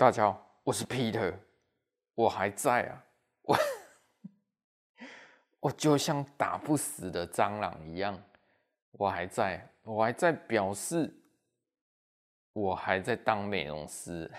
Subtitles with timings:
[0.00, 1.34] 大家好，我是 Peter，
[2.14, 3.04] 我还在啊，
[3.42, 3.58] 我
[5.60, 8.18] 我就像打不死的蟑螂一样，
[8.92, 11.14] 我还在，我还在表示，
[12.54, 14.30] 我还在当美容师。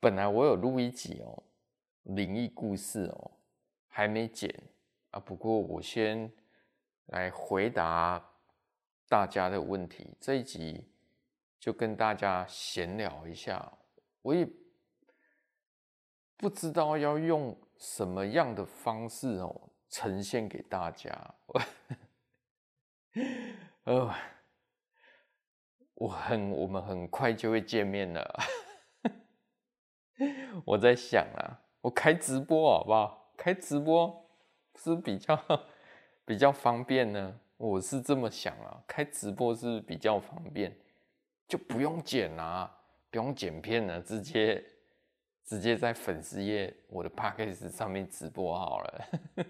[0.00, 1.44] 本来我有录一集哦，
[2.02, 3.30] 灵异故事哦，
[3.86, 4.52] 还没剪
[5.12, 5.20] 啊。
[5.20, 6.28] 不过我先
[7.06, 8.20] 来回答
[9.08, 10.88] 大家的问题，这一集。
[11.60, 13.70] 就跟大家闲聊一下，
[14.22, 14.48] 我也
[16.38, 21.34] 不知道要用什么样的方式哦呈现给大家。
[23.84, 24.14] 呃，
[25.94, 28.40] 我很，我们很快就会见面了。
[30.64, 33.32] 我在想啊，我开直播好不好？
[33.36, 34.30] 开直播
[34.76, 35.38] 是比较
[36.24, 37.38] 比较方便呢。
[37.58, 40.74] 我是这么想啊，开直播是比较方便。
[41.50, 42.72] 就不用剪啊，
[43.10, 44.64] 不用剪片了，直接
[45.44, 49.04] 直接在粉丝页我的 podcast 上面直播好了，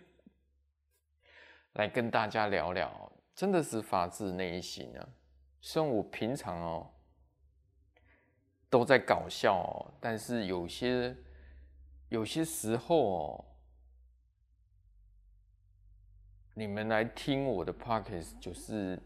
[1.74, 5.06] 来跟大家聊聊，真的是发自内心啊。
[5.60, 6.90] 虽然我平常哦
[8.70, 11.14] 都在搞笑哦，但是有些
[12.08, 13.44] 有些时候哦，
[16.54, 18.98] 你们来听我的 podcast 就是。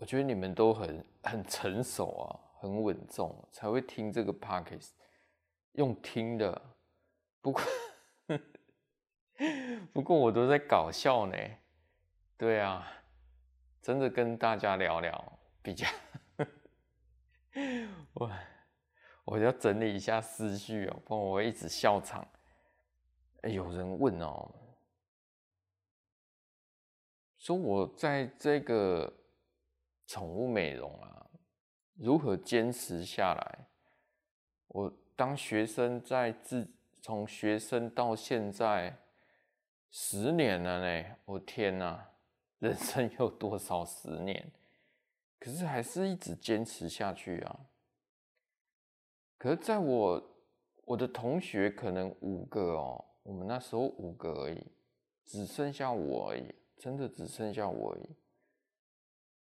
[0.00, 2.24] 我觉得你们都很很成熟啊，
[2.58, 4.92] 很稳重，才会听这个 podcast，
[5.72, 6.58] 用听的。
[7.42, 7.62] 不过
[9.92, 11.36] 不过我都在搞笑呢，
[12.38, 12.90] 对啊，
[13.82, 15.86] 真的跟大家聊聊比较。
[18.14, 18.30] 我
[19.24, 22.26] 我要整理一下思绪哦，不然我一直笑场。
[23.42, 24.50] 欸，有人问哦，
[27.36, 29.19] 说我在这个。
[30.10, 31.24] 宠物美容啊，
[31.94, 33.66] 如何坚持下来？
[34.66, 36.68] 我当学生在自
[37.00, 38.98] 从学生到现在
[39.88, 42.10] 十年了呢，我天哪，
[42.58, 44.50] 人生有多少十年？
[45.38, 47.60] 可是还是一直坚持下去啊。
[49.38, 50.20] 可是在我
[50.86, 54.66] 我的同学可能五个哦，我们那时候五个而已，
[55.24, 58.08] 只剩下我而已，真的只剩下我而已。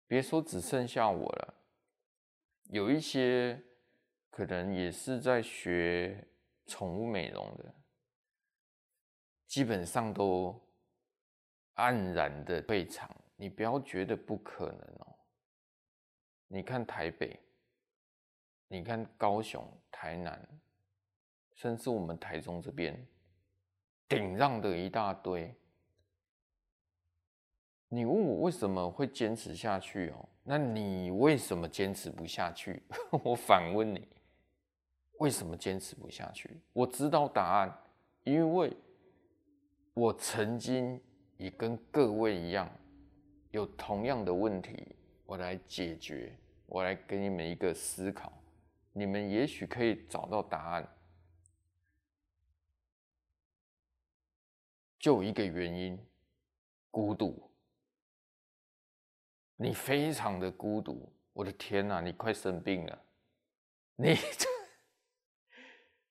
[0.08, 1.54] 别说只剩下我了，
[2.70, 3.62] 有一些
[4.30, 6.26] 可能也是在学
[6.66, 7.76] 宠物美容的，
[9.46, 10.58] 基本上都
[11.76, 13.10] 黯然的退场。
[13.36, 15.16] 你不要觉得不可能哦。
[16.48, 17.40] 你看台北，
[18.68, 20.48] 你看高雄、台南，
[21.54, 23.06] 甚至我们台中这边，
[24.08, 25.54] 顶让的一大堆。
[27.90, 30.28] 你问我为什么会坚持下去哦？
[30.44, 32.82] 那你为什么坚持不下去？
[33.24, 34.08] 我反问你，
[35.20, 36.50] 为什么坚持不下去？
[36.74, 37.78] 我知道答案，
[38.24, 38.76] 因为
[39.94, 41.02] 我曾经
[41.38, 42.70] 也跟各位一样，
[43.52, 48.34] 有同样的问题，我来解决，我来给你们一个思考，
[48.92, 50.88] 你们也许可以找到答案。
[55.00, 55.98] 就一个原因，
[56.92, 57.47] 孤独。
[59.58, 63.00] 你非常的孤独，我的天哪，你快生病了！
[63.96, 64.16] 你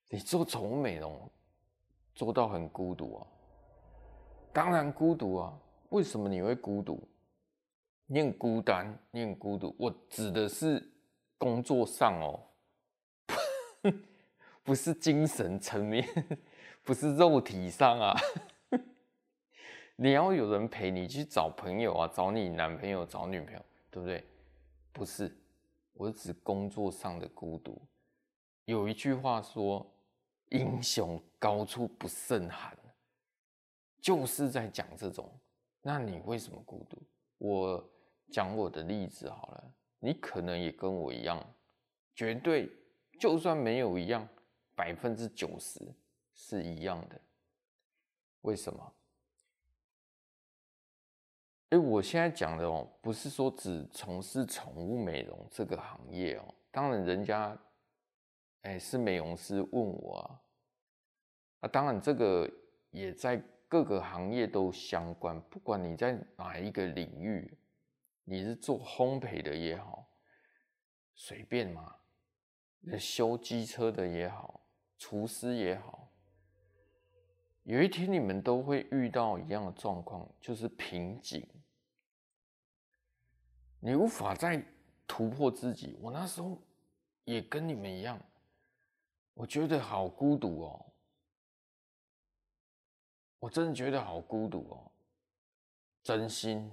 [0.09, 1.29] 你做宠物美容
[2.13, 3.27] 做到很孤独啊？
[4.53, 5.57] 当然孤独啊！
[5.89, 7.07] 为什么你会孤独？
[8.05, 9.73] 你很孤单，你很孤独。
[9.79, 10.85] 我指的是
[11.37, 12.43] 工作上哦，
[14.63, 16.05] 不是精神层面，
[16.83, 18.13] 不是肉体上啊。
[19.99, 24.23] 你要有人陪你去找朋友啊，找你男朋友、找女朋友，对不对？
[24.93, 25.35] 不是，
[25.93, 27.81] 我指工作上的孤独。
[28.65, 29.85] 有一句话说
[30.49, 32.77] ：“英雄高处不胜寒”，
[33.99, 35.27] 就是在讲这种。
[35.81, 37.01] 那你为什么孤独？
[37.39, 37.89] 我
[38.31, 41.43] 讲我的例子好了，你可能也跟我一样，
[42.13, 42.71] 绝对
[43.19, 44.27] 就算没有一样，
[44.75, 45.79] 百分之九十
[46.35, 47.19] 是一样的。
[48.41, 48.93] 为什么？
[51.69, 56.55] 哎，我现在讲的哦，不是说只从事宠物美容这个行业哦。
[56.71, 57.57] 当然，人家
[58.61, 60.41] 哎是美容师问我啊，
[61.59, 62.49] 啊，当然这个
[62.91, 63.35] 也在
[63.67, 65.37] 各个行业都相关。
[65.49, 67.57] 不管你在哪一个领域，
[68.23, 70.07] 你是做烘焙的也好，
[71.15, 71.97] 随便嘛，
[72.97, 74.61] 修机车的也好，
[74.97, 76.09] 厨师也好，
[77.63, 81.45] 有一天你们都会遇到一样的状况，就是瓶颈。
[83.79, 84.63] 你无法再
[85.07, 85.97] 突破自己。
[86.01, 86.57] 我那时候
[87.23, 88.19] 也跟你们一样，
[89.33, 90.85] 我觉得好孤独哦，
[93.39, 94.91] 我真的觉得好孤独哦，
[96.03, 96.71] 真心，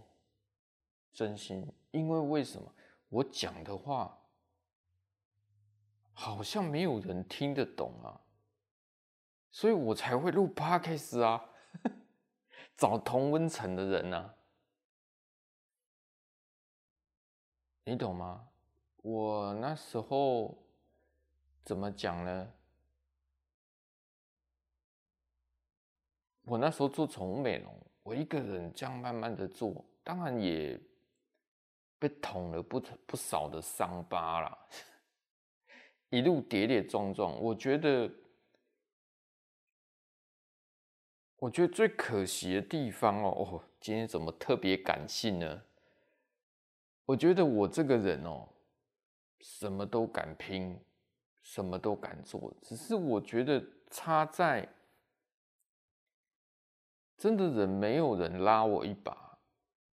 [1.12, 2.72] 真心，因为为什么？
[3.10, 4.18] 我讲的话
[6.12, 8.20] 好像没有人听得懂啊，
[9.52, 11.50] 所以我才会录 Podcast 啊，
[12.76, 14.34] 找同温层的人啊。
[17.84, 18.48] 你懂吗？
[19.02, 20.56] 我那时候
[21.64, 22.52] 怎么讲呢？
[26.46, 30.80] 我那时候做宠物美容，我一个人这样慢慢的做，当然也
[31.98, 34.58] 被捅了不不少的伤疤啦，
[36.08, 37.38] 一路跌跌撞撞。
[37.38, 38.10] 我觉得，
[41.36, 45.62] 我觉得最可惜的地方哦，哦，今天怎么特别感性呢？
[47.06, 48.48] 我觉得我这个人哦，
[49.40, 50.82] 什么都敢拼，
[51.42, 54.66] 什么都敢做，只是我觉得差在，
[57.18, 59.38] 真的人没有人拉我一把，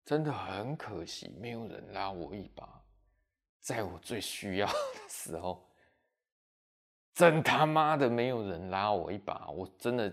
[0.05, 2.83] 真的很可惜，没有人拉我一把，
[3.59, 5.67] 在我最需要 的时候，
[7.13, 10.09] 真他妈的没有人拉我一把，我真的，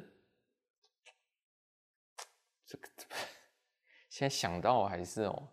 [2.64, 2.88] 这个
[4.08, 5.52] 现在想到还是哦。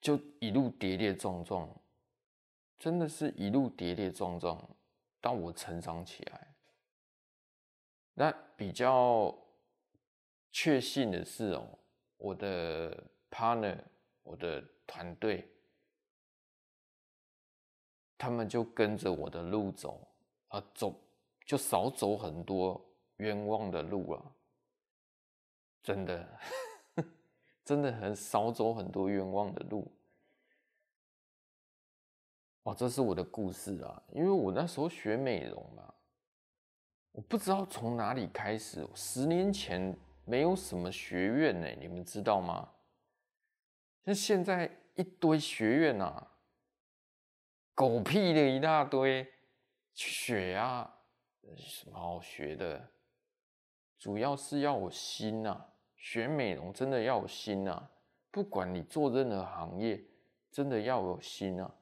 [0.00, 1.68] 就一路跌跌撞撞，
[2.78, 4.58] 真的是一路跌跌撞撞，
[5.20, 6.54] 到我成长起来。
[8.14, 9.36] 那比较
[10.50, 11.78] 确信的是哦，
[12.16, 13.78] 我的 partner，
[14.22, 15.46] 我的团队，
[18.16, 20.06] 他们就跟着我的路走，
[20.48, 20.98] 啊，走
[21.44, 22.82] 就少走很多
[23.16, 24.32] 冤枉的路了，
[25.82, 26.38] 真的。
[27.70, 29.88] 真的很少走很多冤枉的路，
[32.64, 34.02] 哦，这是我的故事啊！
[34.08, 35.94] 因为我那时候学美容嘛，
[37.12, 38.84] 我不知道从哪里开始。
[38.92, 42.68] 十年前没有什么学院呢，你们知道吗？
[44.04, 46.26] 像现在一堆学院啊，
[47.72, 49.32] 狗屁的一大堆，
[49.94, 50.92] 学啊，
[51.56, 52.90] 什么好学的？
[53.96, 55.68] 主要是要我心啊。
[56.00, 57.90] 学美容真的要有心啊！
[58.30, 60.02] 不管你做任何行业，
[60.50, 61.74] 真的要有心啊！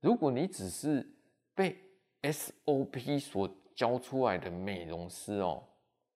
[0.00, 1.06] 如果你只是
[1.54, 1.76] 被
[2.22, 5.62] SOP 所教出来的美容师哦，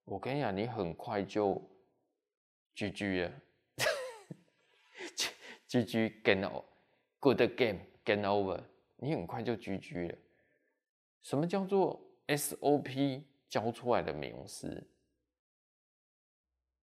[0.04, 1.60] 我跟你讲，你很快就
[2.74, 3.32] GG 了
[5.68, 8.62] ，GG game over，good game game over，
[8.96, 10.18] 你很快就 GG 了。
[11.20, 14.82] 什么叫做 SOP 教出来的美容师？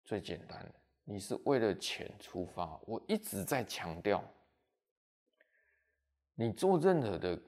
[0.09, 0.73] 最简单，
[1.03, 2.81] 你是为了钱出发。
[2.87, 4.23] 我一直在强调，
[6.33, 7.39] 你做任何的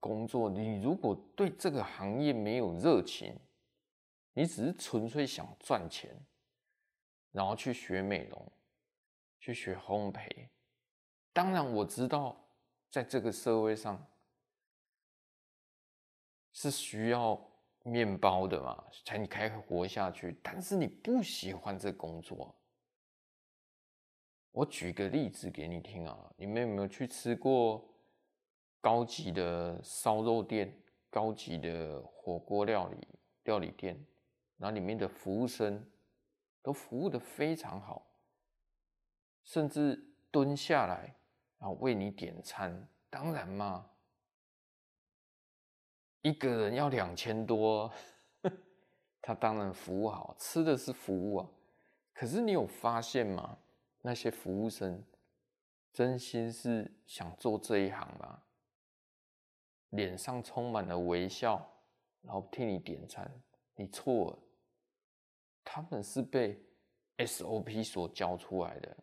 [0.00, 3.38] 工作，你如果对这个行业没有热情，
[4.32, 6.18] 你只是纯粹想赚钱，
[7.32, 8.52] 然后去学美容，
[9.38, 10.48] 去学烘焙。
[11.34, 12.34] 当然，我知道
[12.90, 14.02] 在这个社会上
[16.50, 17.45] 是需要。
[17.86, 20.36] 面包的嘛，才你可以活下去。
[20.42, 22.54] 但是你不喜欢这工作，
[24.50, 26.32] 我举个例子给你听啊。
[26.36, 27.88] 你们有没有去吃过
[28.80, 30.76] 高级的烧肉店、
[31.08, 33.08] 高级的火锅料理
[33.44, 33.96] 料理店？
[34.58, 35.88] 然后里面的服务生
[36.62, 38.06] 都服务的非常好，
[39.44, 41.14] 甚至蹲下来
[41.58, 42.88] 然后为你点餐。
[43.08, 43.90] 当然嘛。
[46.26, 47.88] 一个人要两千多，
[49.22, 51.48] 他当然服务好，吃的是服务啊。
[52.12, 53.56] 可是你有发现吗？
[54.02, 55.04] 那些服务生
[55.92, 58.42] 真心是想做这一行吗？
[59.90, 61.64] 脸上充满了微笑，
[62.22, 63.30] 然后替你点餐。
[63.76, 64.38] 你错了，
[65.62, 66.60] 他们是被
[67.18, 68.96] SOP 所教出来的。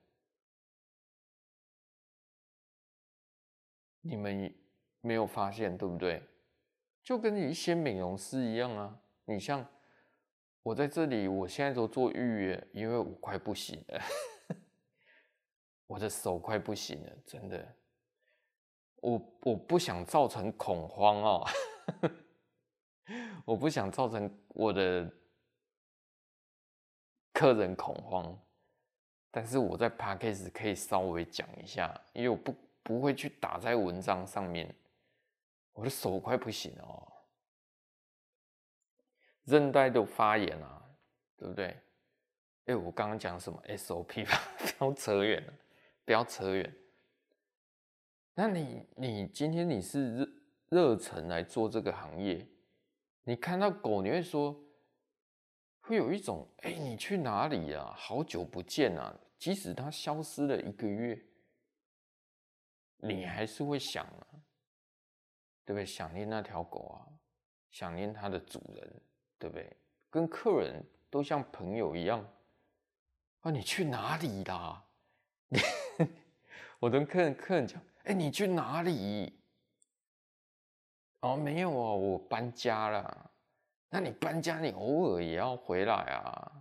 [4.01, 4.53] 你们
[4.99, 6.21] 没有发现，对不对？
[7.03, 9.65] 就跟一些美容师一样啊，你像
[10.61, 14.01] 我在这里，我现在都做预约，因为我快不行了，
[15.85, 17.75] 我的手快不行了，真的，
[19.01, 21.45] 我我不想造成恐慌哦，
[23.43, 25.11] 我不想造成我的
[27.33, 28.39] 客人恐慌，
[29.29, 34.73] 但是我在 Podcast 可以稍微讲一下，因为我不不会去打在文章上面。
[35.73, 37.11] 我的手快不行了哦，
[39.43, 40.97] 韧带都发炎了，
[41.35, 41.77] 对不对？
[42.65, 44.41] 哎，我刚刚讲什么 SOP 吧？
[44.57, 45.53] 不要扯远了，
[46.05, 46.73] 不要扯远。
[48.35, 50.29] 那你你今天你是热
[50.69, 52.47] 热忱来做这个行业，
[53.23, 54.59] 你看到狗，你会说，
[55.81, 57.93] 会有一种哎、你去哪里啊？
[57.97, 59.13] 好久不见啊！
[59.37, 61.21] 即使它消失了一个月，
[62.99, 64.27] 你还是会想啊，
[65.65, 65.85] 对不对？
[65.85, 67.07] 想念那条狗啊，
[67.71, 69.01] 想念它的主人，
[69.37, 69.77] 对不对？
[70.09, 72.23] 跟客人都像朋友一样
[73.41, 73.51] 啊！
[73.51, 74.83] 你去哪里啦？
[76.79, 77.81] 我跟客人客人讲。
[78.03, 79.39] 哎，你去哪里？
[81.21, 83.31] 哦，没有啊，我搬家了。
[83.89, 86.51] 那你搬家，你偶尔也要回来啊。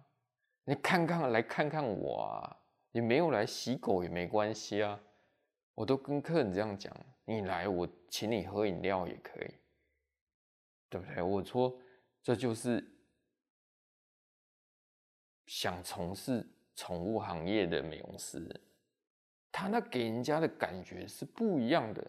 [0.65, 2.57] 你看看，来看看我啊。
[2.93, 5.01] 你没有来洗狗也没关系啊。
[5.75, 6.95] 我都跟客人这样讲，
[7.25, 9.55] 你来，我请你喝饮料也可以，
[10.91, 11.23] 对不对？
[11.23, 11.75] 我说，
[12.23, 12.87] 这就是
[15.47, 18.61] 想从事宠物行业的美容师。
[19.51, 22.07] 他那给人家的感觉是不一样的，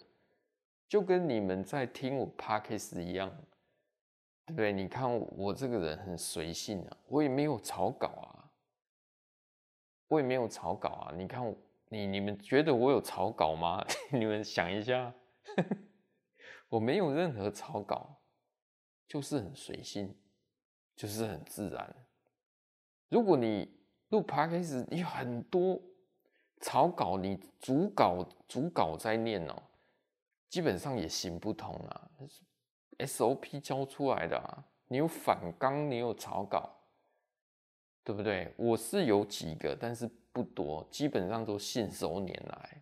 [0.89, 3.29] 就跟你们在听我 Podcast 一样，
[4.45, 4.74] 对不对？
[4.74, 8.51] 你看我这个人很随性啊，我也没有草稿啊，
[10.10, 11.15] 我也没有草稿啊。
[11.15, 11.55] 你看
[11.88, 13.81] 你你们觉得我有草稿吗？
[14.12, 15.13] 你们想一下，
[16.74, 18.18] 我没有任何草稿，
[19.08, 20.18] 就是很随性，
[20.96, 21.96] 就是很自然。
[23.10, 23.72] 如果你
[24.10, 25.80] 录 Podcast，你有很多。
[26.62, 29.63] 草稿你逐稿逐稿在念哦，
[30.48, 32.10] 基本上也行不通啊。
[33.00, 36.74] SOP 教出来的啊，你有反纲，你有草稿，
[38.01, 38.53] 对不对？
[38.56, 42.82] 我是有几个，但是不多，基本上都信手拈来。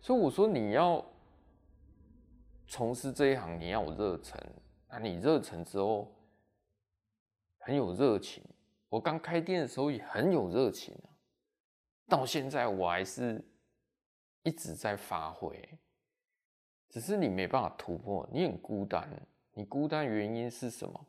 [0.00, 1.04] 所以我说你要
[2.68, 4.38] 从事这一行，你要有热忱。
[4.90, 6.14] 那你热忱之后
[7.58, 8.44] 很有热情。
[8.90, 11.08] 我刚开店的时候也很有热情啊。
[12.06, 13.42] 到现在我还是
[14.42, 15.78] 一直在发挥，
[16.88, 19.08] 只是你没办法突破，你很孤单。
[19.52, 21.06] 你孤单原因是什么？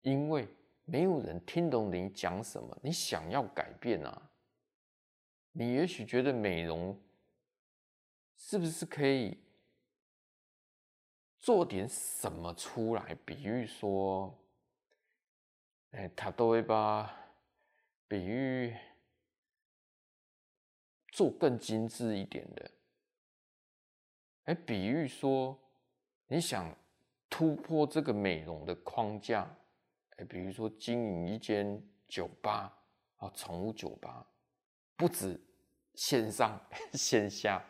[0.00, 0.48] 因为
[0.84, 2.76] 没有人听懂你讲什么。
[2.82, 4.30] 你想要改变啊？
[5.52, 6.98] 你也许觉得美容
[8.36, 9.38] 是不是可以
[11.44, 13.14] 做点什么出来？
[13.26, 14.34] 比喻说，
[15.90, 17.14] 哎，他都会把
[18.08, 18.74] 比喻。
[21.12, 22.70] 做更精致一点的，
[24.44, 25.56] 哎，比喻说
[26.28, 26.74] 你想
[27.28, 29.46] 突破这个美容的框架，
[30.16, 32.74] 哎，比如说经营一间酒吧
[33.18, 34.26] 啊，宠物酒吧，
[34.96, 35.38] 不止
[35.92, 36.58] 线上
[36.94, 37.62] 线下，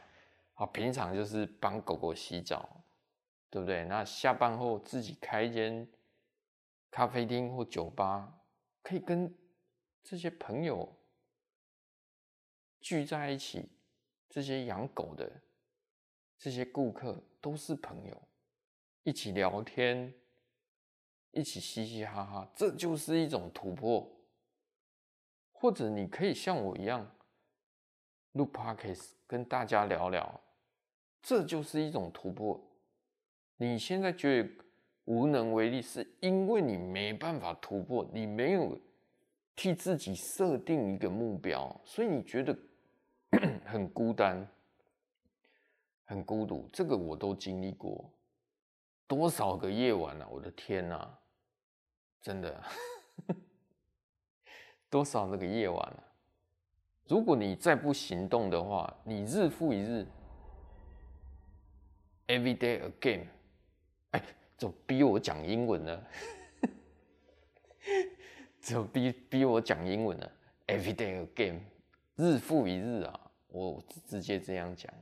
[0.54, 2.83] 啊，平常就是帮狗狗洗澡，
[3.54, 3.84] 对不对？
[3.84, 5.88] 那下班后自己开一间
[6.90, 8.40] 咖啡厅或酒吧，
[8.82, 9.32] 可以跟
[10.02, 10.92] 这些朋友。
[12.80, 13.70] 聚在一起，
[14.28, 15.30] 这些养狗的
[16.36, 18.22] 这些顾客都是朋友，
[19.04, 20.12] 一起聊天，
[21.30, 24.10] 一起嘻嘻哈哈，这就是一种突破。
[25.52, 27.08] 或者你可以像我一样
[28.32, 30.40] 录 Podcast 跟大家聊聊，
[31.22, 32.60] 这就是一种突破。
[33.56, 34.50] 你现在觉得
[35.04, 38.78] 无能为力，是因为你没办法突破，你没有
[39.56, 42.56] 替自己设定一个目标，所以你觉得。
[43.66, 44.48] 很孤单，
[46.04, 48.08] 很孤独，这个我都经历过，
[49.08, 50.28] 多少个夜晚啊！
[50.30, 51.18] 我的天啊，
[52.22, 52.62] 真的，
[54.88, 55.98] 多少那个夜晚啊！
[57.08, 60.06] 如果你再不行动的话，你日复一日
[62.28, 63.26] ，every day again，
[64.56, 66.04] 怎么逼我讲英文呢？
[68.60, 70.30] 怎么逼逼我讲英文呢
[70.66, 71.60] ？every day again，
[72.16, 73.30] 日复一日啊！
[73.48, 74.92] 我直接这样讲，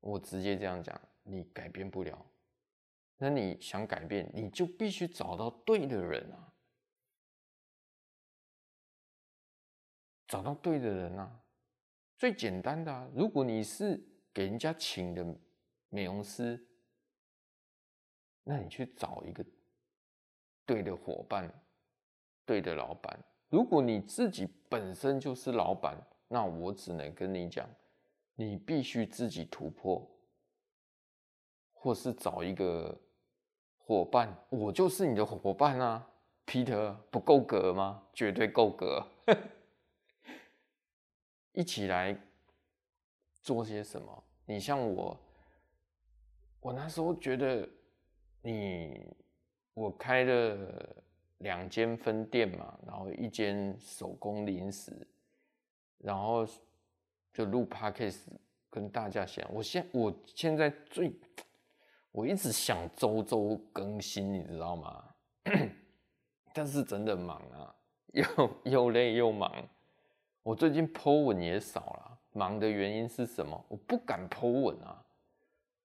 [0.00, 2.26] 我直接这样讲，你改变不了。
[3.18, 6.52] 那你想改变，你就必须找到对的人啊，
[10.26, 11.40] 找到对的人啊。
[12.18, 14.02] 最简单的啊，如果你是
[14.34, 15.24] 给人家请的
[15.88, 16.66] 美容师，
[18.48, 19.44] 那你去找一个
[20.64, 21.52] 对的伙伴，
[22.44, 23.18] 对的老板。
[23.48, 25.96] 如果你自己本身就是老板。
[26.28, 27.68] 那我只能跟你讲，
[28.34, 30.04] 你必须自己突破，
[31.72, 33.00] 或是找一个
[33.78, 34.36] 伙伴。
[34.48, 36.04] 我就是你的伙伴啊
[36.44, 38.02] ，Peter，不够格吗？
[38.12, 39.06] 绝对够格，
[41.54, 42.20] 一起来
[43.40, 44.24] 做些什么？
[44.46, 45.16] 你像我，
[46.58, 47.68] 我那时候觉得
[48.46, 49.00] 你，
[49.74, 50.96] 我开了
[51.38, 54.92] 两间分店嘛，然后一间手工零食。
[55.98, 56.46] 然后
[57.32, 58.20] 就录 Podcast，
[58.70, 61.10] 跟大家讲，我现我现在最，
[62.12, 65.04] 我一直想周周更新，你知道吗？
[66.54, 67.74] 但是真的忙啊，
[68.12, 68.24] 又
[68.64, 69.52] 又累又忙。
[70.42, 73.64] 我最近 po 文也少了，忙的原因是什么？
[73.68, 75.04] 我不敢 po 文啊，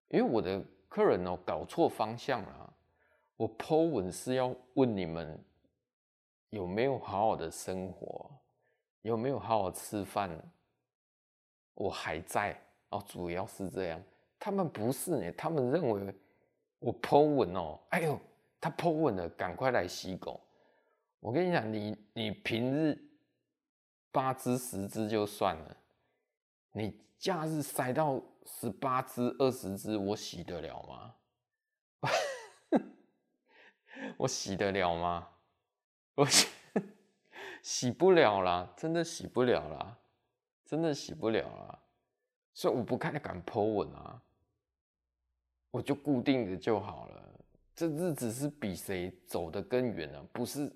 [0.10, 2.74] 因为我的客人哦搞错方向了。
[3.38, 5.42] 我 po 文是要问你们
[6.50, 8.30] 有没有好好的生活，
[9.02, 10.30] 有没有好好吃饭？
[11.76, 14.04] 我还在哦，主要是这样。
[14.38, 16.14] 他们不是呢，他们认为
[16.80, 18.20] 我 po 文哦，哎呦，
[18.60, 20.42] 他 po 文了，赶快来洗狗。
[21.22, 23.02] 我跟你讲，你你平日
[24.12, 25.78] 八只十只就算了，
[26.74, 31.16] 你假日塞到十八只二十只， 我洗得了吗？
[34.18, 35.30] 我洗得了吗？
[36.16, 36.26] 我
[37.62, 39.98] 洗不了啦，真的洗不了啦，
[40.66, 41.80] 真的洗不了啦。
[42.54, 44.22] 所以我不太敢 po 文啊，
[45.70, 47.30] 我就固定的就好了。
[47.76, 50.76] 这日子是比谁走得更远啊，不是。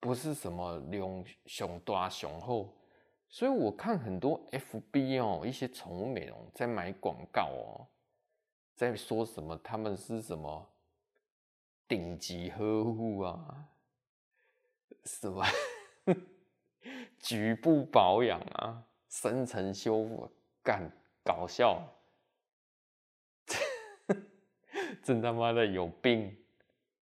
[0.00, 2.76] 不是什么量熊大熊厚，
[3.34, 7.88] 所以我看很多 FB 哦，一些宠物美容在买广告哦，
[8.76, 10.70] 在说什么他们是什么
[11.88, 13.68] 顶级呵护啊，
[15.02, 15.44] 什么
[17.18, 20.30] 局部保养啊，深层修复，
[20.62, 20.88] 干
[21.24, 21.82] 搞笑，
[25.02, 26.36] 真他妈的有病，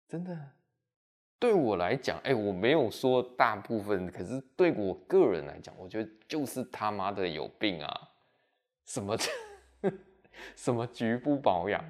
[0.06, 0.52] 真的。
[1.40, 8.10] 对我来讲，哎，我没有说大部分，可是对我个人来讲，我觉得就是他妈的有病啊！
[8.84, 9.16] 什么
[10.54, 11.82] 什么局部保养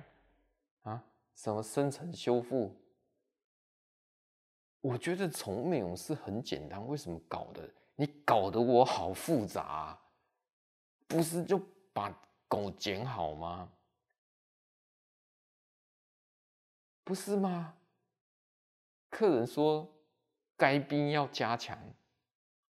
[0.85, 1.02] 啊，
[1.35, 2.75] 什么深层修复？
[4.80, 7.69] 我觉得宠物美容是很简单，为什么搞的？
[7.97, 9.99] 你搞得我好复杂，
[11.09, 11.61] 不是就
[11.92, 12.11] 把
[12.47, 13.69] 狗剪好吗？
[17.02, 17.75] 不是吗？
[19.11, 19.87] 客人说
[20.57, 21.77] 该冰要加强，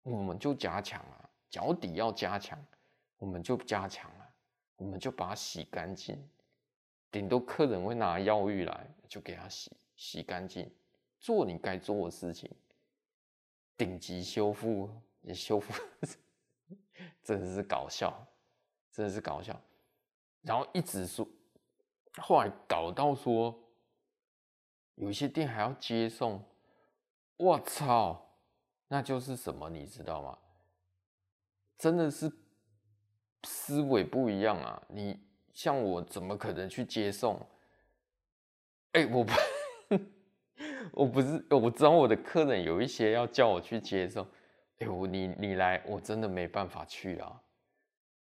[0.03, 2.59] 我们就加强啊；脚底要加强，
[3.19, 4.25] 我们就加强啊；
[4.77, 6.19] 我们就把它洗干净。
[7.11, 10.69] 顶多客人会拿药浴来，就给他洗洗干净，
[11.19, 12.51] 做你该做的事情。
[13.77, 15.73] 顶级修复也修复，
[17.23, 18.27] 真的是搞笑，
[18.91, 19.61] 真的是搞笑。
[20.41, 21.29] 然后一直说，
[22.17, 23.55] 后来搞到说。
[25.01, 26.45] 有些店还要接送，
[27.39, 28.37] 我操，
[28.87, 30.39] 那就是什么，你知道吗？
[31.79, 32.31] 真的是
[33.45, 34.83] 思维不一样啊！
[34.89, 35.19] 你
[35.55, 37.41] 像我，怎么可能去接送？
[38.93, 39.33] 哎、我不，
[40.93, 44.23] 我不是，我知道我的客人有一些要叫我去接送，
[44.81, 47.43] 哎、欸，我你你来，我真的没办法去啊！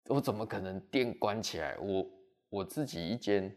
[0.05, 1.77] 我怎么可能店关起来？
[1.79, 2.09] 我
[2.47, 3.53] 我自己一间，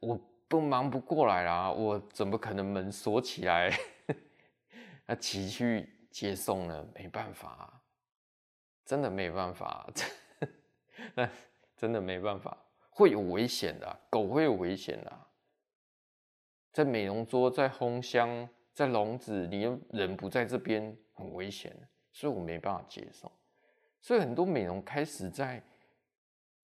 [0.00, 0.20] 我。
[0.48, 3.70] 都忙不过来啦，我怎么可能门锁起来？
[5.06, 6.86] 那骑去接送呢？
[6.94, 7.82] 没办法，
[8.84, 9.86] 真的没办法，
[11.14, 11.28] 那
[11.76, 12.56] 真的没办法，
[12.90, 15.26] 会有危险的，狗会有危险的，
[16.72, 21.76] 在美容桌，在烘箱，在笼子，你人不在这边，很危险，
[22.12, 23.30] 所以我没办法接送，
[24.00, 25.62] 所以很多美容开始在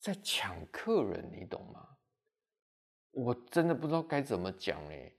[0.00, 1.93] 在抢客人，你懂吗？
[3.14, 5.12] 我真的不知道该怎么讲哎，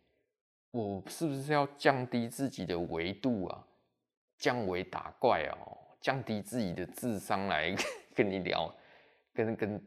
[0.72, 3.66] 我是不是要降低自己的维度啊？
[4.38, 7.74] 降维打怪哦，降低自己的智商来
[8.14, 8.74] 跟你聊，
[9.34, 9.82] 跟跟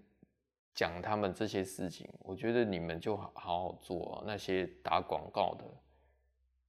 [0.74, 2.08] 讲他们这些事情。
[2.20, 5.64] 我觉得你们就好好好做哦，那些打广告的，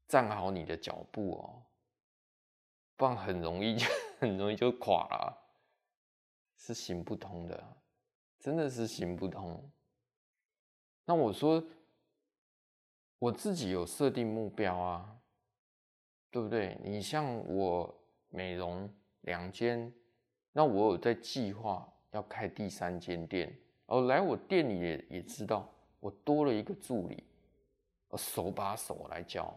[0.08, 1.64] 站好你的脚步哦，
[2.98, 3.86] 不然很容易就
[4.20, 5.38] 很容易就垮了，
[6.58, 7.64] 是行不通的，
[8.40, 9.72] 真的是行不通。
[11.10, 11.64] 那我说，
[13.18, 15.18] 我自己有设定目标啊，
[16.30, 16.80] 对不对？
[16.84, 18.88] 你像我美容
[19.22, 19.92] 两间，
[20.52, 23.60] 那我有在计划要开第三间店。
[23.88, 25.68] 哦，来我店里也也知道，
[26.00, 27.24] 我多了一个助理，
[28.16, 29.52] 手把手来教，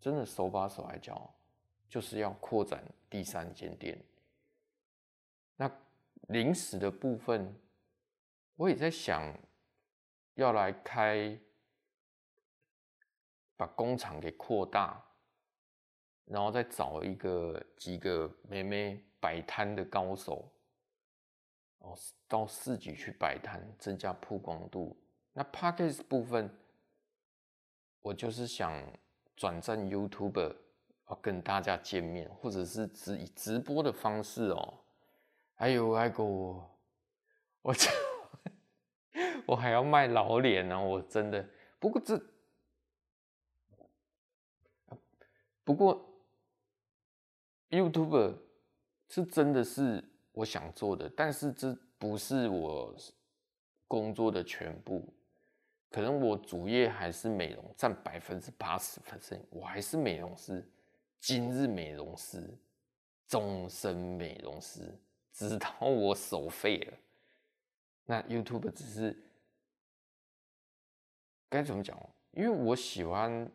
[0.00, 1.30] 真的手把手来教，
[1.86, 4.02] 就是要扩展第三间店。
[5.56, 5.70] 那
[6.28, 7.54] 零食的部分，
[8.56, 9.30] 我也在想。
[10.34, 11.38] 要来开，
[13.56, 15.02] 把工厂给扩大，
[16.24, 20.50] 然后再找一个几个妹妹摆摊的高手，
[21.78, 24.96] 哦，到市集去摆摊，增加曝光度。
[25.32, 26.50] 那 Podcast 部分，
[28.00, 28.82] 我就是想
[29.36, 30.56] 转战 YOUTUBE
[31.20, 34.78] 跟大家见面，或者是直以直播的方式哦。
[35.54, 36.68] 还有那个，我
[39.46, 41.44] 我还要卖老脸呢，我真的。
[41.78, 42.20] 不过这，
[45.64, 46.04] 不过
[47.70, 48.36] ，YouTube
[49.08, 50.02] 是真的是
[50.32, 52.94] 我想做的，但是这不是我
[53.88, 55.04] 工作的全部。
[55.90, 60.66] 可能我主业还是美容，占百分之八十的身我还是美容师，
[61.20, 62.48] 今日美容师，
[63.28, 64.90] 终身美容师，
[65.32, 66.98] 直到我手废了。
[68.06, 69.16] 那 YouTube 只是
[71.52, 71.94] 该怎么讲？
[72.30, 73.46] 因为我喜欢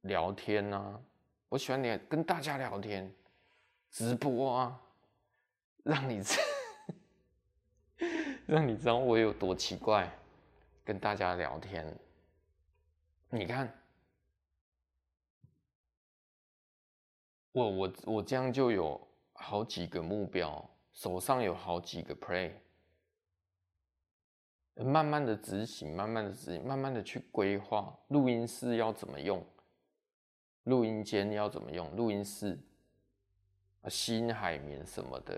[0.00, 1.00] 聊天啊，
[1.48, 3.08] 我喜欢聊跟大家聊天，
[3.88, 4.82] 直播啊，
[5.84, 6.40] 让你知，
[8.46, 10.12] 让你知道我有多奇怪。
[10.84, 11.96] 跟大家聊天，
[13.30, 13.72] 你看，
[17.52, 19.00] 我我我这样就有
[19.34, 22.52] 好几个目标，手上有好几个 play，
[24.84, 29.44] 慢慢的执行，慢慢的执行，慢慢的去规划录音室要怎么用，
[30.64, 32.58] 录音间要怎么用，录音室
[33.80, 35.32] 啊，新海绵什么的，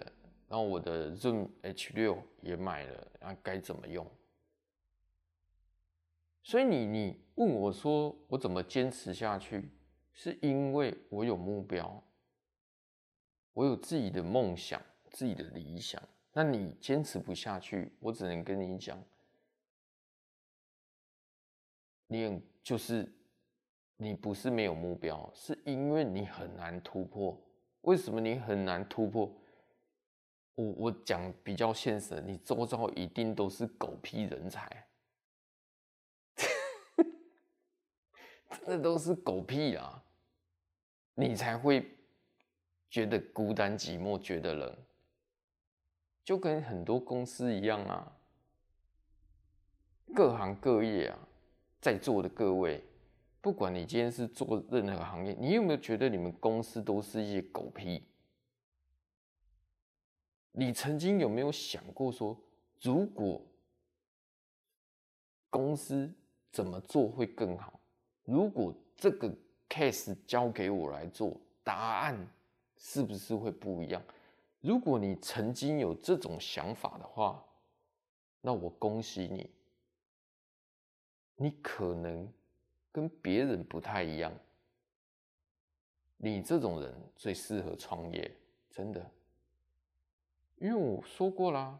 [0.48, 4.04] 然后我的 Zoom H6 也买了，然后该怎么用？
[6.42, 9.70] 所以你你问我说我怎么坚持下去，
[10.12, 12.02] 是因为我有目标，
[13.52, 16.02] 我有自己的梦想、自己的理想。
[16.32, 18.98] 那你坚持不下去，我只能跟你讲，
[22.08, 23.10] 你就是
[23.96, 27.40] 你不是没有目标，是因为你很难突破。
[27.82, 29.32] 为什么你很难突破？
[30.56, 34.86] 我我讲比较现实，你周遭一定都是狗屁人才。
[38.66, 40.02] 那都是狗屁啊！
[41.14, 41.88] 你才会
[42.90, 44.76] 觉得孤单寂寞，觉得冷，
[46.24, 48.12] 就跟很多公司一样啊。
[50.14, 51.27] 各行各业啊，
[51.80, 52.82] 在座的各位，
[53.40, 58.02] 不管你今天是做任何行业，你有没有觉得你们公司都是一些狗屁？
[60.52, 62.36] 你曾经有没有想过说，
[62.80, 63.40] 如果
[65.50, 66.12] 公司
[66.50, 67.78] 怎么做会更好？
[68.24, 69.32] 如果这个
[69.68, 72.28] case 交给我来做，答案
[72.76, 74.02] 是不是会不一样？
[74.60, 77.40] 如果你曾经有这种想法的话，
[78.40, 79.48] 那我恭喜你，
[81.40, 82.30] 你可能
[82.92, 84.32] 跟别人不太一样。
[86.18, 88.30] 你这种人最适合创业，
[88.70, 89.10] 真的，
[90.56, 91.78] 因为我说过啦，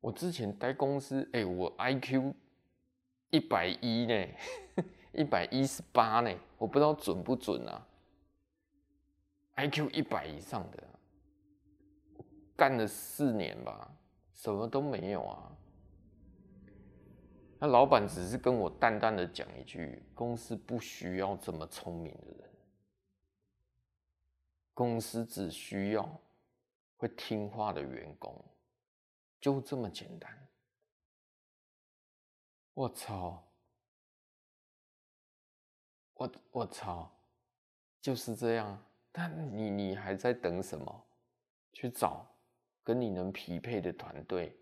[0.00, 2.34] 我之前待公司，哎，我 IQ。
[3.30, 4.26] 一百一呢，
[5.12, 7.86] 一百一十八呢，我不知道准不准啊。
[9.56, 10.82] IQ 一百以上的，
[12.56, 13.94] 干了四年吧，
[14.32, 15.52] 什么都没有啊。
[17.60, 22.50] 那老板只是跟我淡淡的讲一句：公司不需要这么聪明的人，
[24.72, 26.20] 公司只需要
[26.96, 28.44] 会听话的员工，
[29.40, 30.48] 就这么简单。
[32.74, 33.44] 我操！
[36.14, 37.10] 我我操！
[38.00, 38.80] 就是这样。
[39.10, 41.04] 但你你还在等什么？
[41.72, 42.24] 去找
[42.84, 44.56] 跟你能匹配的团队。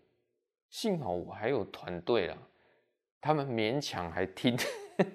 [0.69, 2.37] 幸好我还有团队啦，
[3.27, 4.55] 他们勉强还听，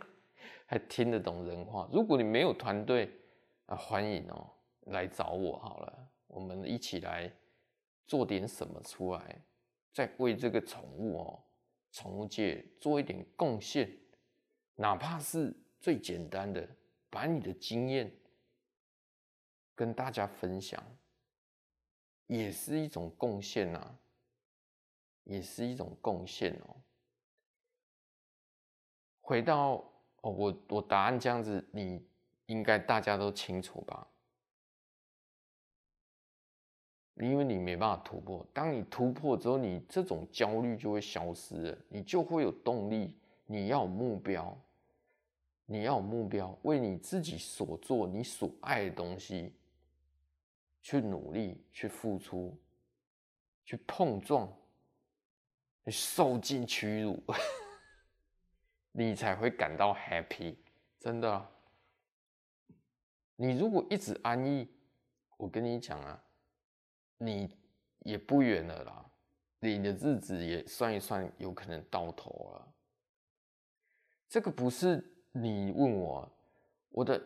[0.69, 1.89] 还听得懂人话。
[1.91, 3.11] 如果你没有团队，
[3.65, 4.53] 啊，欢迎哦，
[4.89, 7.33] 来找我好了，我们一起来
[8.07, 9.43] 做点什么出来，
[9.95, 11.43] 再为这个宠物哦。
[11.91, 13.91] 宠物界做一点贡献，
[14.75, 16.69] 哪怕是最简单的，
[17.09, 18.15] 把你的经验
[19.75, 20.85] 跟大家分享，
[22.27, 23.99] 也是一种贡献呐，
[25.25, 26.77] 也是一种贡献哦。
[29.33, 29.83] 回到
[30.21, 32.05] 哦，我我答案这样子，你
[32.45, 34.07] 应该大家都清楚吧？
[37.15, 43.17] 因为你没办法突破，当你突破之后，你这种焦虑就会消失了，你就会有动力。
[43.47, 44.55] 你要有目标，
[45.65, 49.55] 你要有目标，为你自己所做、你所爱的东西
[50.83, 52.55] 去努力、去付出、
[53.65, 54.47] 去碰撞、
[55.85, 57.19] 你受尽屈辱，
[58.93, 60.55] 你才会感到 happy。
[61.01, 61.49] 真的，
[63.37, 64.69] 你如果一直安逸，
[65.37, 66.23] 我跟你讲啊。
[67.19, 67.57] 你
[68.01, 69.05] 也不远了啦，
[69.61, 72.75] 你的日子也算一算，有可能到头了。
[74.29, 76.29] 这个不是你问我，
[76.89, 77.23] 我的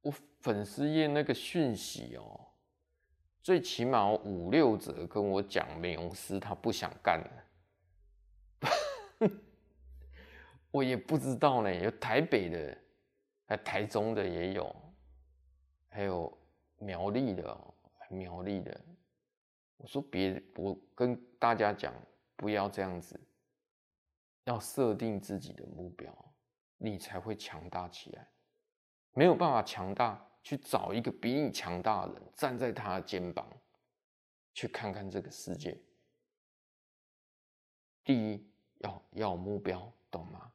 [0.00, 2.48] 我粉丝页那个讯息哦，
[3.42, 7.44] 最起码五六则跟我讲美容师他不想干了。
[10.70, 12.78] 我也不知道呢，有台北的，
[13.46, 14.74] 还台中的也有，
[15.88, 16.38] 还有
[16.78, 17.74] 苗栗的，
[18.08, 18.80] 苗栗的。
[19.76, 21.92] 我说别，我跟大家讲，
[22.36, 23.18] 不要这样子，
[24.44, 26.14] 要设定自己的目标，
[26.78, 28.28] 你才会强大起来。
[29.12, 33.48] 没有办法强大，去找一个比你强大的人，站在他的肩膀，
[34.54, 35.76] 去看看这个世界。
[38.04, 40.52] 第一，要要有目标，懂吗？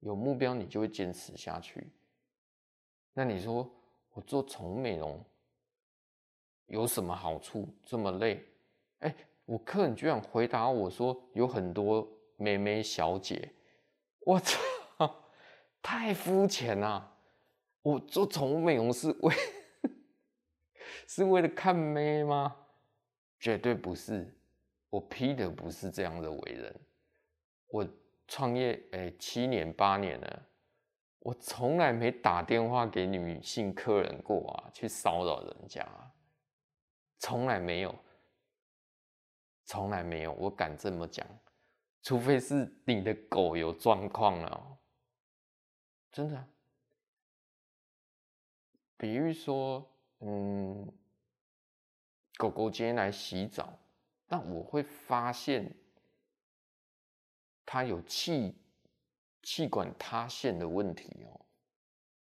[0.00, 1.90] 有目标，你就会坚持下去。
[3.12, 3.68] 那你说
[4.12, 5.24] 我做宠物美容
[6.66, 7.68] 有什么好处？
[7.84, 8.44] 这么累？
[9.00, 13.52] 哎，我客人居然回答我说有很多美眉小姐，
[14.20, 14.60] 我操，
[15.82, 17.16] 太肤浅了！
[17.82, 19.34] 我做宠物美容是为
[21.08, 22.56] 是为了看妹吗？
[23.40, 24.32] 绝对不是，
[24.90, 26.80] 我批的不是这样的为人，
[27.68, 27.88] 我。
[28.28, 30.46] 创业哎、七年八年了，
[31.20, 35.88] 我从来没打电话给女性客人过啊，去骚扰人家，
[37.18, 37.98] 从来没有，
[39.64, 41.26] 从来没有，我敢这么讲，
[42.02, 44.78] 除非是你的狗有状况了，
[46.12, 46.46] 真的。
[48.98, 50.86] 比如说，嗯，
[52.36, 53.72] 狗狗今天来洗澡，
[54.26, 55.74] 那我会发现。
[57.70, 58.54] 他有气
[59.42, 61.38] 气管塌陷的问题哦，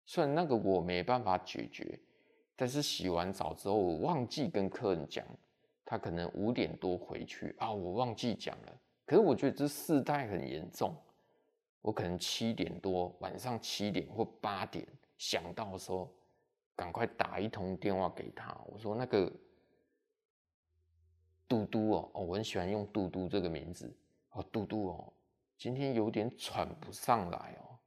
[0.03, 1.99] 虽然那个我没办法解决，
[2.55, 5.23] 但是洗完澡之后我忘记跟客人讲，
[5.86, 8.81] 他可能五点多回去啊，我忘记讲了。
[9.05, 10.95] 可是我觉得这事态很严重，
[11.81, 14.84] 我可能七点多晚上七点或八点
[15.19, 16.12] 想到说，
[16.75, 19.31] 赶快打一通电话给他，我说那个
[21.47, 23.95] 嘟嘟哦，哦，我很喜欢用嘟嘟这个名字
[24.31, 25.13] 哦，嘟嘟哦。
[25.58, 27.80] 今天有点喘不上来哦，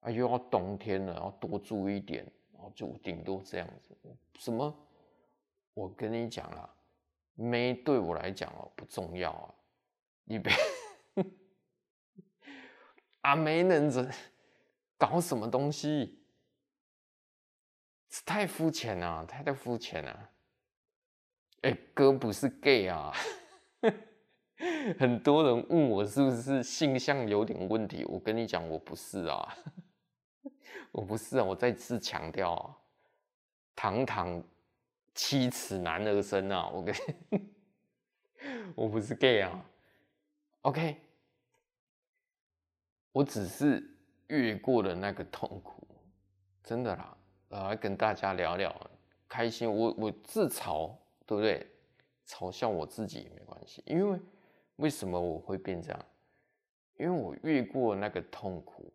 [0.00, 3.96] 啊，又要冬天了，要多注意一点，然后就顶多这样子。
[4.38, 4.74] 什么？
[5.74, 6.68] 我跟你讲啦，
[7.34, 9.54] 妹对我来讲哦不重要啊，
[10.24, 10.52] 你别
[13.20, 14.10] 啊没能子
[14.96, 16.24] 搞什么东西，
[18.24, 20.30] 太肤浅了，太太肤浅了。
[21.62, 23.12] 哎、哥不是 gay 啊。
[24.98, 29.54] 很多人问我是不是性向有点问题，我跟你讲，我不是啊，
[30.92, 32.76] 我不是啊，我再次强调啊，
[33.74, 34.42] 堂堂
[35.14, 36.94] 七尺男儿身啊，我跟，
[38.74, 39.62] 我不是 gay 啊
[40.62, 40.96] ，OK，
[43.12, 43.86] 我只是
[44.28, 45.86] 越过了那个痛苦，
[46.64, 47.16] 真的啦，
[47.50, 48.74] 来跟大家聊聊，
[49.28, 51.66] 开心，我我自嘲，对不对？
[52.26, 54.18] 嘲笑我自己也没关系，因为。
[54.76, 56.06] 为什么我会变这样？
[56.98, 58.90] 因为我越过那个痛苦，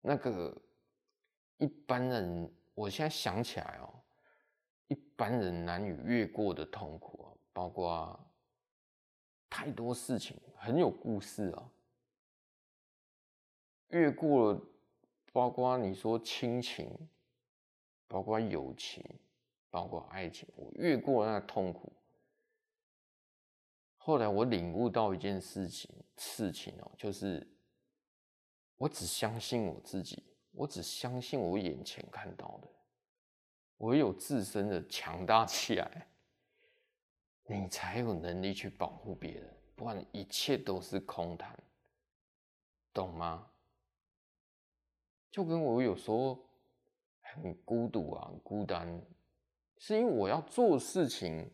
[0.00, 0.56] 那个
[1.58, 3.92] 一般人，我现在想起来哦，
[4.86, 8.18] 一般人难以越过的痛苦啊，包括
[9.50, 11.70] 太多事情，很有故事啊。
[13.88, 14.60] 越过了，
[15.32, 16.96] 包括你说亲情，
[18.06, 19.04] 包括友情，
[19.68, 21.92] 包括爱情，我越过那痛苦。
[24.06, 27.48] 后来我领悟到一件事情，事情哦，就是
[28.76, 32.68] 我只相信我自己，我只相信我眼前看到的，
[33.78, 36.06] 唯有自身的强大起来，
[37.46, 41.58] 你才有能力去保护别人，不然一切都是空谈，
[42.92, 43.48] 懂吗？
[45.30, 46.38] 就跟我有时候
[47.22, 49.02] 很孤独啊，孤单，
[49.78, 51.50] 是因为我要做事情，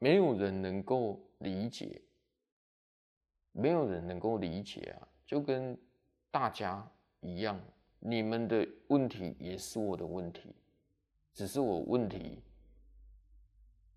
[0.00, 1.22] 没有人能够。
[1.38, 2.02] 理解，
[3.52, 5.78] 没有人能够理解啊，就跟
[6.30, 6.88] 大家
[7.20, 7.60] 一样，
[7.98, 10.54] 你们的问题也是我的问题，
[11.32, 12.42] 只是我问题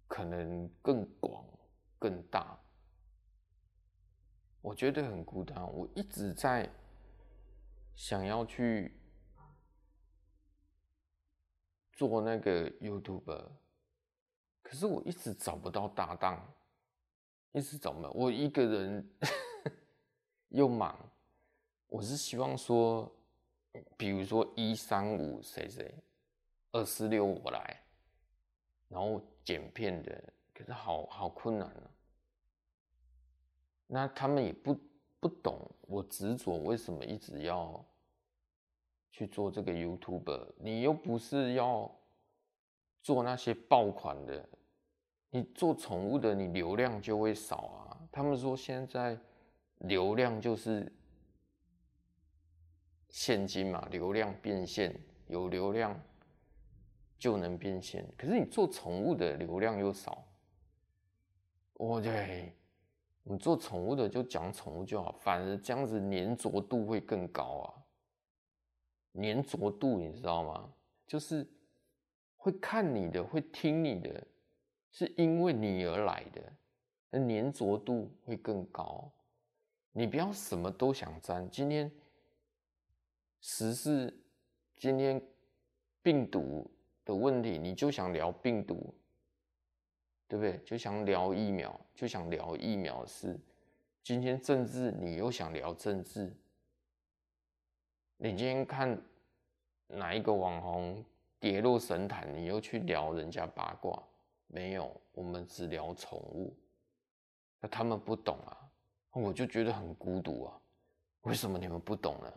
[0.07, 1.45] 可能更广、
[1.97, 2.59] 更大。
[4.61, 6.69] 我觉得很孤单，我一直在
[7.95, 8.93] 想要去
[11.93, 13.47] 做那个 YouTuber，
[14.61, 16.45] 可是我一直找不到搭档。
[17.51, 19.09] 一直找不到，我一个人
[20.49, 20.97] 又忙。
[21.87, 23.11] 我是希望说，
[23.97, 25.91] 比如说一三五谁谁，
[26.71, 27.81] 二四六我来，
[28.87, 31.91] 然后剪片的，可是好好困难啊。
[33.87, 34.77] 那他们也不
[35.19, 37.83] 不懂我执着为什么一直要
[39.11, 41.91] 去做这个 YouTuber，你又不是要
[43.01, 44.47] 做那些爆款的。
[45.31, 47.97] 你做宠物的，你流量就会少啊。
[48.11, 49.17] 他们说现在
[49.79, 50.91] 流量就是
[53.09, 55.99] 现金嘛，流量变现，有流量
[57.17, 58.05] 就能变现。
[58.17, 60.27] 可是你做宠物的流量又少，
[61.73, 62.53] 我对，
[63.23, 67.73] 你做宠物的就讲宠物就好，反而这样子粘着度会更高啊。
[69.21, 70.73] 粘着度你知道吗？
[71.05, 71.47] 就是
[72.37, 74.27] 会看你的，会听你的，
[74.91, 76.41] 是因为你而来的，
[77.09, 79.11] 那粘着度会更高。
[79.91, 81.49] 你不要什么都想沾。
[81.49, 81.91] 今天
[83.41, 84.13] 时事，
[84.77, 85.21] 今天
[86.01, 86.69] 病毒
[87.03, 88.93] 的问题，你就想聊病毒，
[90.27, 90.57] 对不对？
[90.65, 93.39] 就想聊疫苗，就想聊疫苗的事。
[94.03, 96.33] 今天政治，你又想聊政治。
[98.17, 98.99] 你今天看
[99.87, 101.03] 哪一个网红
[101.39, 104.01] 跌落神坛，你又去聊人家八卦？
[104.49, 106.53] 没有，我们只聊宠物。
[107.61, 108.69] 那他们不懂啊，
[109.13, 110.61] 我就觉得很孤独啊。
[111.21, 112.33] 为什么你们不懂呢？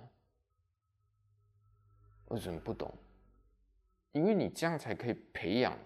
[2.26, 2.92] 为什么不懂？
[4.12, 5.76] 因为你这样才可以培养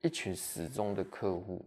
[0.00, 1.64] 一群死忠的客户，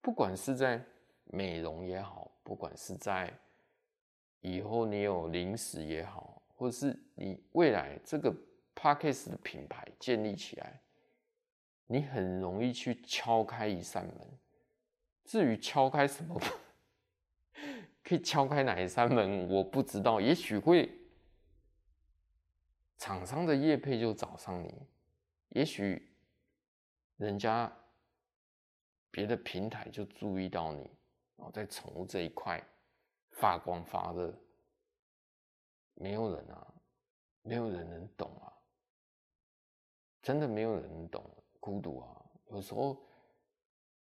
[0.00, 0.84] 不管是在
[1.24, 3.32] 美容也好，不管是在
[4.40, 6.42] 以后你有零食也好。
[6.56, 8.32] 或是你未来这个
[8.76, 10.80] Podcast 的品牌建立起来，
[11.86, 14.38] 你很容易去敲开一扇门。
[15.24, 16.48] 至于敲开什么门，
[18.04, 20.20] 可以敲开哪一扇门，我不知道。
[20.20, 20.90] 也许会
[22.98, 24.72] 厂商的业配就找上你，
[25.50, 26.14] 也许
[27.16, 27.72] 人家
[29.10, 30.90] 别的平台就注意到你，
[31.36, 32.62] 然后在宠物这一块
[33.30, 34.34] 发光发热。
[35.94, 36.74] 没有人啊，
[37.42, 38.52] 没有人能懂啊，
[40.20, 41.24] 真的没有人能懂
[41.64, 42.22] 孤独啊。
[42.50, 43.02] 有时候，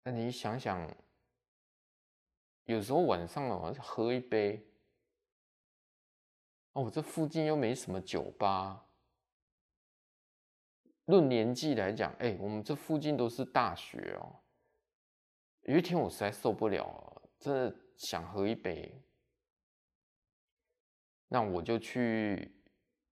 [0.03, 0.93] 那你想想，
[2.65, 4.67] 有时候晚上啊，喝一杯，
[6.73, 8.85] 哦，这附近又没什么酒吧。
[11.05, 14.41] 论年纪来讲，哎，我们这附近都是大学哦。
[15.61, 19.01] 有一天我实在受不了，真的想喝一杯。
[21.29, 22.53] 那我就去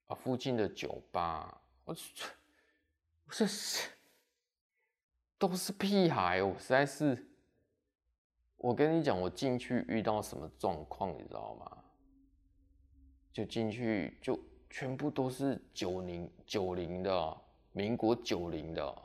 [0.07, 1.95] 啊附近的酒吧，我
[3.27, 3.89] 我这是
[5.41, 7.27] 都是屁孩，我实在是，
[8.59, 11.79] 我跟你讲，我进去遇到什么状况，你知道吗？
[13.33, 17.41] 就进去就全部都是九零九零的，
[17.73, 19.03] 民国九零的，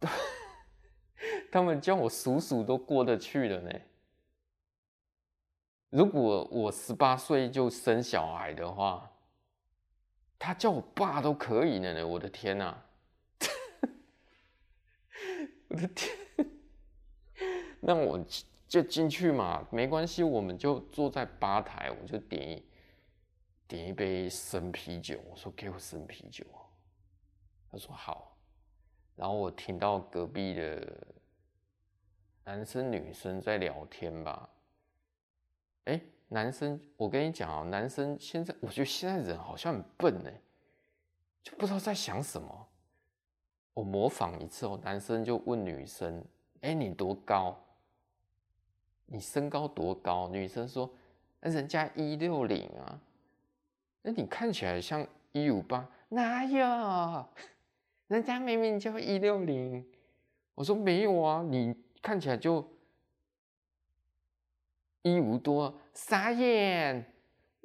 [1.52, 3.80] 他们叫我叔叔都过得去了呢。
[5.90, 9.08] 如果我十八岁就生小孩的话，
[10.40, 12.04] 他叫我爸都可以呢。
[12.04, 12.76] 我的天呐、
[15.72, 16.14] 我的天！
[17.80, 18.22] 那我
[18.68, 22.62] 就进去嘛，没关系，我们就坐在吧台，我就点一
[23.66, 25.18] 点一杯生啤酒。
[25.30, 26.44] 我说给我生啤酒，
[27.70, 28.36] 他说好。
[29.16, 31.06] 然后我听到隔壁的
[32.44, 34.50] 男生女生在聊天吧。
[35.84, 40.40] 哎，男生，我跟你讲啊，男生现在，我觉得现在人好像很笨哎，
[41.42, 42.61] 就不知道在想什么。
[43.74, 46.24] 我模仿一次哦，男生就问女生
[46.62, 47.56] ：“哎，你多高？
[49.06, 50.90] 你身高多高？”女生说
[51.40, 53.00] ：“那人家一六零啊。”
[54.02, 57.26] 那你看起来像一五八，哪有？
[58.08, 59.86] 人家明明就一六零。
[60.54, 62.66] 我说没有啊，你看起来就。
[65.04, 67.04] 一五多，傻眼！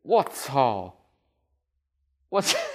[0.02, 0.92] 我操！
[2.30, 2.58] 我操！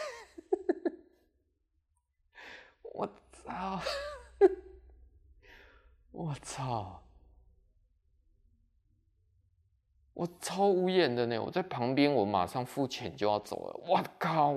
[3.53, 3.81] 啊！
[6.11, 7.01] 我操！
[10.15, 11.39] 我超无言的呢！
[11.43, 13.75] 我在旁边，我马上付钱就要走了。
[13.87, 14.55] 我靠！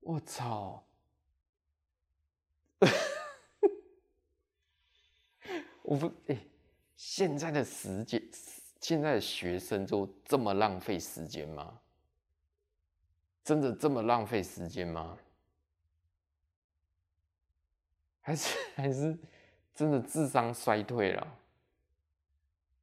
[0.00, 0.84] 我操！
[5.82, 6.36] 我不，哎，
[6.96, 8.22] 现在的时间。
[8.80, 11.80] 现在的学生就这么浪费时间吗？
[13.44, 15.18] 真的这么浪费时间吗？
[18.30, 19.18] 还是 还是
[19.74, 21.36] 真的智商衰退了？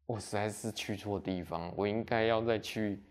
[0.06, 3.02] 我实在是去错地方，我应该要再去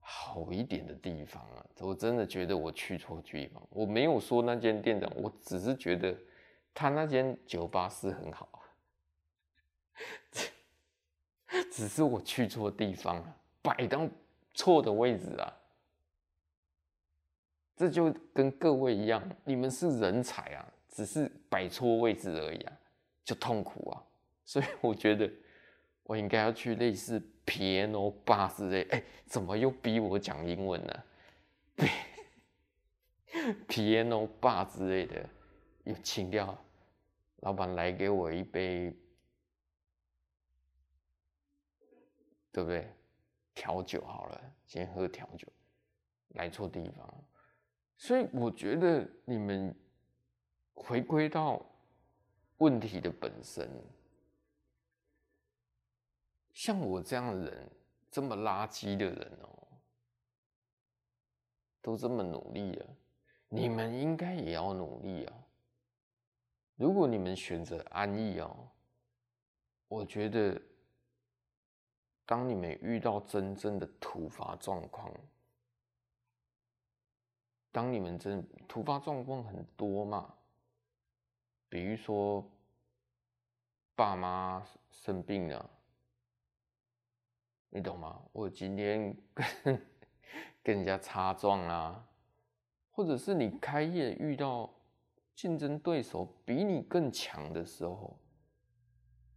[0.00, 1.66] 好一点的地方啊！
[1.80, 3.62] 我真的觉得我去错地方。
[3.70, 6.16] 我没有说那间店长，我只是觉得
[6.72, 8.48] 他那间酒吧是很好。
[11.70, 14.08] 只是我去错地方了，摆到
[14.54, 15.52] 错的位置啊！
[17.76, 22.72] 这就跟各位一样，你们是人才啊，只是摆错位置而已啊！
[23.22, 24.02] 就痛苦啊。
[24.46, 25.30] 所以我觉得
[26.04, 28.82] 我应该要去类似 Piano Bar 之类。
[28.84, 31.04] 哎，怎么又逼我讲英文呢？
[33.68, 35.28] Piano Bar 之类的，
[35.84, 36.56] 有情调，
[37.40, 38.96] 老板来给我一杯，
[42.50, 42.90] 对不对？
[43.54, 45.46] 调酒好了，先喝调酒，
[46.28, 47.24] 来错地方。
[47.98, 49.74] 所以我觉得你们
[50.76, 51.60] 回归到
[52.58, 53.68] 问题的本身，
[56.52, 57.70] 像我这样的人，
[58.10, 59.66] 这么垃圾的人哦，
[61.82, 62.86] 都这么努力了，
[63.48, 65.32] 你们应该也要努力啊。
[66.76, 68.68] 如果你们选择安逸哦，
[69.88, 70.60] 我觉得
[72.24, 75.12] 当你们遇到真正的突发状况，
[77.72, 80.34] 当你们真突发状况很多嘛，
[81.68, 82.48] 比如说
[83.94, 85.70] 爸妈生病了，
[87.70, 88.22] 你懂吗？
[88.32, 89.46] 我今天跟
[90.62, 92.08] 跟人家擦撞啊，
[92.90, 94.72] 或者是你开业遇到
[95.34, 98.18] 竞争对手比你更强的时候，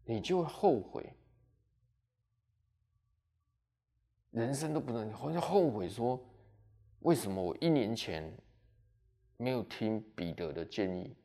[0.05, 1.13] 你就会后悔，
[4.31, 6.23] 人生都不能好像后悔说。
[7.01, 8.37] 为什么我一年前
[9.37, 11.15] 没有听彼得的建议？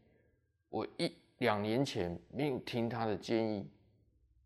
[0.74, 3.70] 我一两年前没有听他的建议，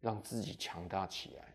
[0.03, 1.55] 让自己强大起来。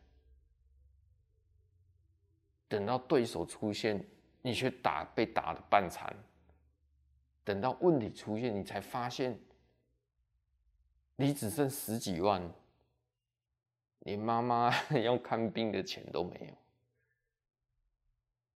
[2.67, 4.03] 等到对手出现，
[4.41, 6.11] 你却打被打的半残。
[7.43, 9.39] 等到问题出现，你才发现
[11.17, 12.41] 你只剩十几万，
[13.99, 14.73] 连妈妈
[15.05, 16.57] 要看病的钱都没有。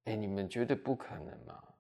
[0.04, 1.73] 哎，你们觉得不可能吗？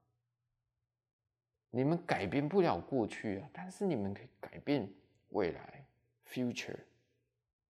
[1.75, 4.87] 你们改变不了过去啊，但是你们可以改变
[5.29, 5.83] 未来
[6.27, 6.77] （future）。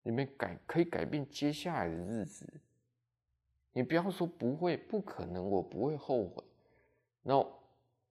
[0.01, 2.45] 你们改可以改变接下来的日子。
[3.71, 6.43] 你不要说不会、不可能，我不会后悔。
[7.21, 7.37] 那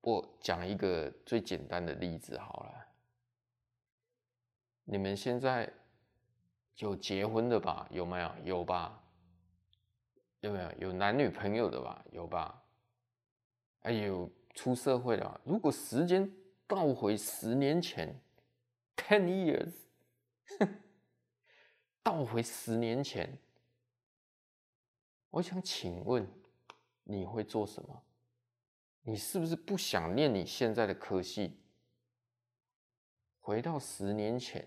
[0.00, 2.86] 我讲一个最简单的例子好了。
[4.84, 5.70] 你们现在
[6.78, 7.86] 有结婚的吧？
[7.90, 8.32] 有没有？
[8.44, 8.98] 有吧？
[10.40, 12.02] 有没有有男女朋友的吧？
[12.10, 12.62] 有吧？
[13.80, 15.40] 还有出社会了？
[15.44, 16.30] 如果时间
[16.66, 18.20] 倒回十年前
[18.96, 19.72] ，ten years，
[22.02, 23.38] 倒回十年前，
[25.30, 26.26] 我想请问
[27.04, 28.02] 你会做什么？
[29.02, 31.58] 你是不是不想念你现在的科系？
[33.40, 34.64] 回到十年前，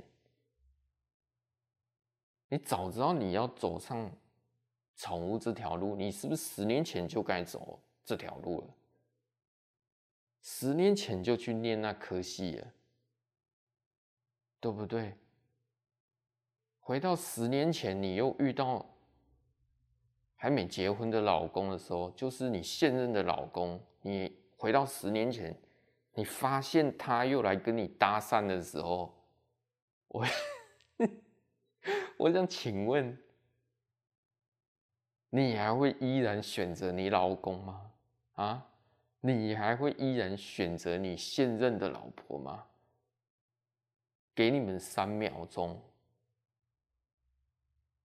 [2.50, 4.12] 你早知道你要走上。
[4.98, 8.68] 宠物这条路，你是不是十年前就该走这条路了？
[10.48, 12.72] 十年前就去念那科系了，
[14.60, 15.18] 对不对？
[16.80, 18.86] 回到十年前，你又遇到
[20.36, 23.84] 还没结婚的老公的时候，就是你现任的老公。
[24.02, 25.60] 你回到十年前，
[26.14, 29.12] 你发现他又来跟你搭讪的时候，
[30.10, 30.24] 我
[32.18, 33.18] 我想请问。
[35.32, 37.92] 你还会依然选择你老公吗？
[38.36, 38.68] 啊，
[39.26, 42.64] 你还会依然选择你现任的老婆吗？
[44.36, 45.82] 给你们三秒钟。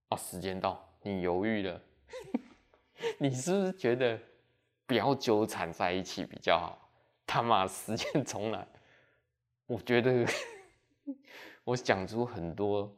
[0.08, 1.82] 啊，时间到，你犹豫了。
[3.20, 4.18] 你是不是觉得
[4.86, 6.90] 不要纠缠在一起比较好？
[7.26, 8.66] 他妈，时间 重来。
[9.66, 10.26] 我觉得
[11.64, 12.90] 我讲出很多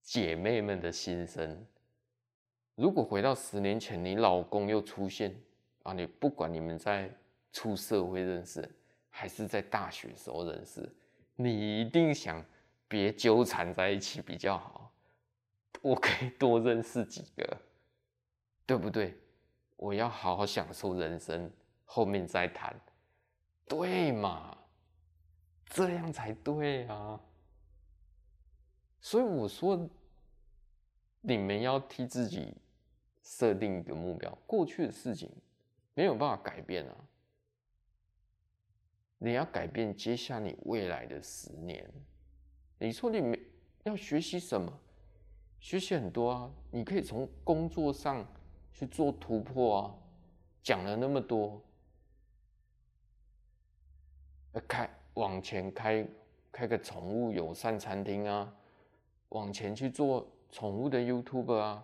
[0.00, 1.66] 姐妹们的心声。
[2.76, 5.38] 如果回到十年前，你老公又出现
[5.82, 7.14] 啊，你不管你们在
[7.52, 8.68] 出社会认识，
[9.10, 10.88] 还是在大学时候认识，
[11.36, 12.44] 你一定想
[12.88, 14.92] 别纠缠在一起比较好。
[15.80, 17.60] 我可以多认识几个，
[18.64, 19.16] 对不对？
[19.76, 21.50] 我要好好享受人生，
[21.84, 22.74] 后面再谈，
[23.66, 24.56] 对嘛？
[25.66, 27.20] 这样才对啊。
[29.00, 29.88] 所以我说。
[31.24, 32.52] 你们要替自己
[33.22, 35.30] 设定一个目标，过去的事情
[35.94, 36.96] 没有办法改变啊。
[39.24, 41.88] 你要改变接下你未来的十年。
[42.78, 43.38] 你说你没
[43.84, 44.72] 要学习什么？
[45.60, 48.26] 学习很多啊，你可以从工作上
[48.72, 49.94] 去做突破啊。
[50.60, 51.62] 讲了那么多，
[54.66, 56.04] 开往前开
[56.50, 58.52] 开个宠物友善餐厅啊，
[59.28, 60.26] 往前去做。
[60.50, 61.82] 宠物的 YouTube 啊，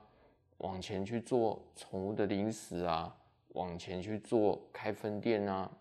[0.59, 3.17] 往前去做宠物的零食啊，
[3.55, 5.73] 往前去做开分店啊，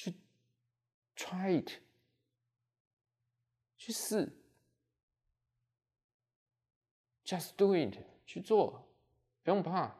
[0.00, 0.14] 去
[1.14, 1.72] try it，
[3.76, 4.32] 去试
[7.22, 8.82] ，，just do it，去做，
[9.42, 9.94] 不用怕，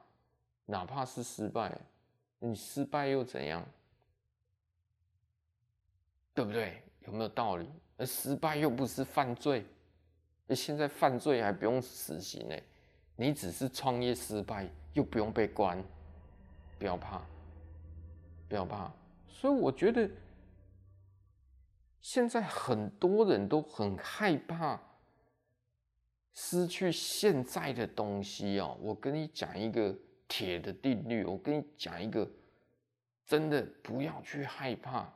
[0.64, 1.78] 哪怕是失败，
[2.38, 3.62] 你失败又怎样？
[6.32, 6.82] 对不对？
[7.00, 7.68] 有没有道理？
[7.98, 9.66] 而失败又不是犯罪，
[10.48, 12.56] 而现在犯罪还不用死刑呢，
[13.16, 15.84] 你只是创业失败，又不用被关，
[16.78, 17.20] 不要怕，
[18.48, 18.90] 不要怕。
[19.40, 20.06] 所以我觉得，
[22.02, 24.78] 现在很多人都很害怕
[26.34, 28.76] 失去现在的东西哦。
[28.82, 32.30] 我跟你讲一个铁的定律，我跟你讲一个，
[33.24, 35.10] 真的不要去害怕。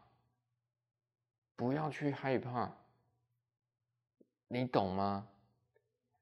[1.54, 2.74] 不要去害怕，
[4.48, 5.28] 你懂吗？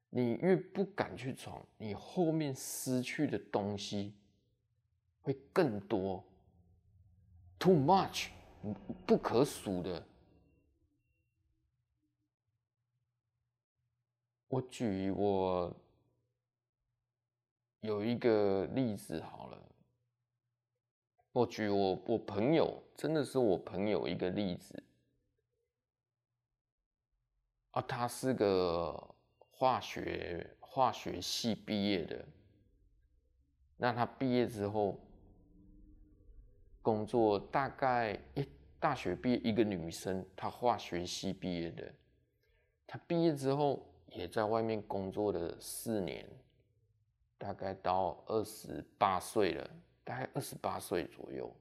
[0.09, 4.13] 你越不敢去闯，你后面失去的东西
[5.21, 6.21] 会更多
[7.59, 8.29] ，too much，
[9.05, 10.05] 不可数的。
[14.47, 15.75] 我举我
[17.81, 19.57] 有一个例子好了，
[21.31, 24.83] 我举我我朋友，真的是我朋友一个例子。
[27.71, 32.23] 啊，他是个化学化学系毕业的。
[33.77, 34.99] 那他毕业之后，
[36.83, 38.47] 工作大概一
[38.79, 41.91] 大学毕业一个女生，她化学系毕业的。
[42.85, 46.29] 她毕业之后也在外面工作了四年，
[47.39, 49.67] 大概到二十八岁了，
[50.03, 51.51] 大概二十八岁左右，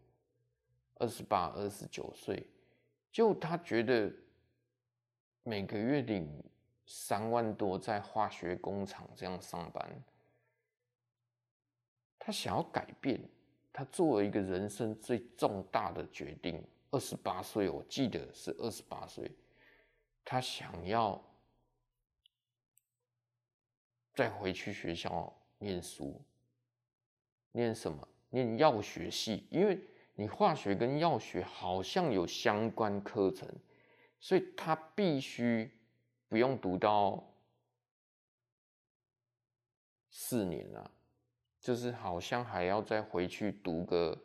[0.96, 2.46] 二十八、二十九岁，
[3.10, 4.12] 就他觉得。
[5.44, 6.40] 每个月领
[6.86, 10.04] 三万多，在化学工厂这样上班。
[12.16, 13.20] 他想要改变，
[13.72, 16.62] 他做了一个人生最重大的决定。
[16.90, 19.30] 二十八岁，我记得是二十八岁，
[20.24, 21.18] 他想要
[24.14, 26.20] 再回去学校念书。
[27.52, 28.06] 念什么？
[28.28, 29.80] 念药学系，因为
[30.14, 33.48] 你化学跟药学好像有相关课程。
[34.20, 35.68] 所以他必须
[36.28, 37.24] 不用读到
[40.10, 40.90] 四年了，
[41.62, 44.20] 就是好像还要再回去读个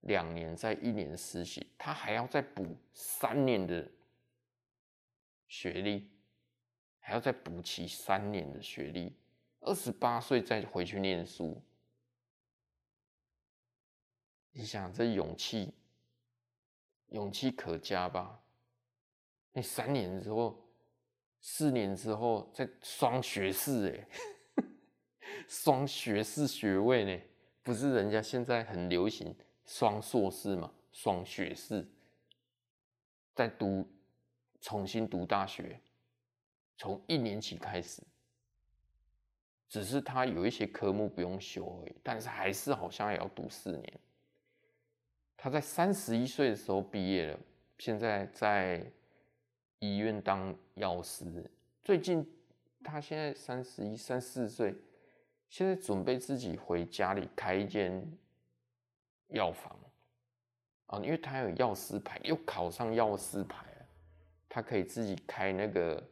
[0.00, 3.86] 两年，再一年实习，他还要再补三年的
[5.46, 6.10] 学历，
[6.98, 9.14] 还要再补齐三年的学历，
[9.60, 11.62] 二十八岁再回去念书，
[14.52, 15.74] 你想这勇气，
[17.08, 18.40] 勇气可嘉吧？
[19.52, 20.66] 那三年之后，
[21.42, 24.08] 四年之后再双学士哎，
[25.48, 27.22] 双学士学位呢？
[27.62, 30.72] 不是人家现在很流行双硕士嘛？
[30.92, 31.86] 双学士，
[33.34, 33.86] 在读，
[34.60, 35.80] 重新读大学，
[36.76, 38.02] 从一年级开始，
[39.68, 44.00] 只是他有一些科目不用修而已，但是还是好像也要读四年。
[45.36, 47.38] 他在三十一岁的时候毕业了，
[47.78, 48.90] 现在在。
[49.82, 51.50] 医院当药师，
[51.82, 52.22] 最近
[52.84, 54.74] 他现在三十一、三四岁，
[55.50, 58.02] 现在准备自己回家里开一间
[59.28, 59.76] 药房
[60.86, 63.86] 啊，因为他有药师牌，又考上药师牌了，
[64.48, 66.02] 他可以自己开那个，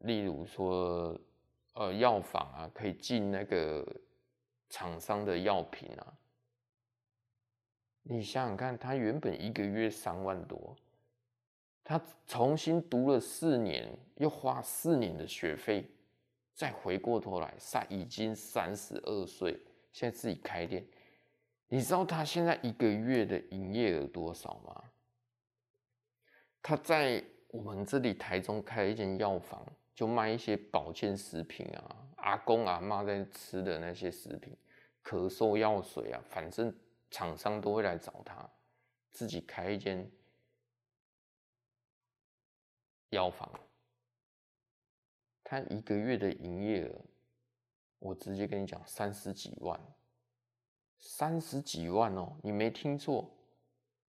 [0.00, 1.18] 例如说
[1.74, 3.86] 呃药房啊，可以进那个
[4.68, 6.12] 厂商的药品啊。
[8.02, 10.76] 你想想看，他原本一个月三万多。
[11.84, 15.88] 他重新读了四年，又花四年的学费，
[16.56, 19.60] 再回过头来，三已经三十二岁，
[19.92, 20.84] 现在自己开店。
[21.68, 24.84] 你知道他现在一个月的营业额多少吗？
[26.62, 34.56] 他在我们这里台中开了一间药房，就卖一些保健食品啊，阿公阿妈在吃的那些食品，
[35.04, 36.74] 咳嗽药水啊，反正
[37.10, 38.48] 厂商都会来找他，
[39.12, 40.10] 自己开一间。
[43.10, 43.48] 药房，
[45.48, 46.92] 他一个月的营业额，
[48.00, 49.80] 我直接跟你讲，三十几万，
[50.98, 53.30] 三十几万哦，你没听错，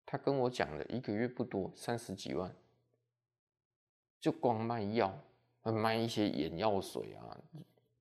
[0.06, 2.56] 他跟我讲的一个月不多，三十几万，
[4.22, 5.14] 就光卖药，
[5.64, 7.38] 卖一些眼药水啊，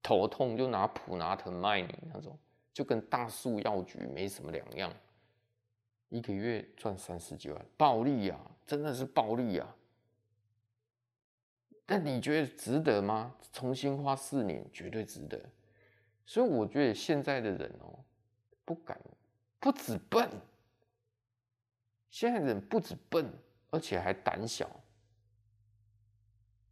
[0.05, 2.39] 头痛就拿普拿疼卖你那种，
[2.72, 4.95] 就跟大树药局没什么两样，
[6.11, 9.77] 一个月赚三十几万，暴利啊，真的是暴利啊！
[11.87, 13.32] 但你觉得值得吗？
[13.53, 15.41] 重新花四年，绝对值得。
[16.26, 17.99] 所以我觉得现在的人哦，
[18.64, 19.01] 不敢，
[19.61, 20.28] 不止笨，
[22.11, 23.32] 现在人不止笨，
[23.70, 24.68] 而且还胆小。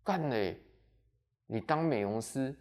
[0.02, 0.60] 干嘞！
[1.46, 2.54] 你当美容师，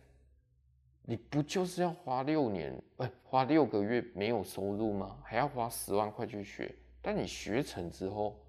[1.01, 5.19] 你不就是要花六年，呃，花六个月没有收入吗？
[5.25, 8.39] 还要花十万块去学，但你学成之后，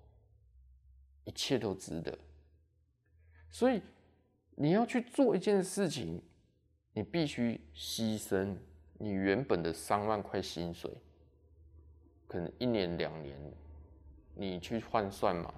[1.24, 2.16] 一切都值得。
[3.50, 3.80] 所以
[4.56, 6.22] 你要去做一件事情，
[6.92, 8.56] 你必须牺牲
[8.98, 10.90] 你原本的三万块薪水，
[12.26, 13.36] 可能一年两年，
[14.34, 15.52] 你去换算嘛，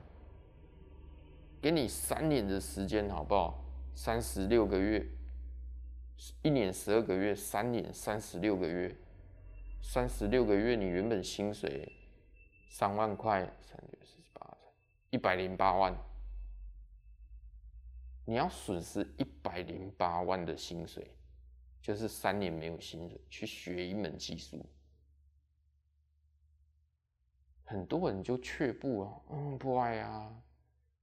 [1.61, 3.63] 给你三年的时间好不好？
[3.95, 5.07] 三十六个月。
[6.41, 8.97] 一年十二个月，三年三十六个月，
[9.83, 11.93] 三十六个月，你原本薪水
[12.71, 14.57] 三万块，三六四十八，
[15.11, 15.95] 一百零八万，
[18.27, 21.11] 你要损失一百零八万的薪水，
[21.81, 24.67] 就是三年没有薪水去学一门技术，
[27.65, 30.43] 很多人就却步了，嗯，不爱啊，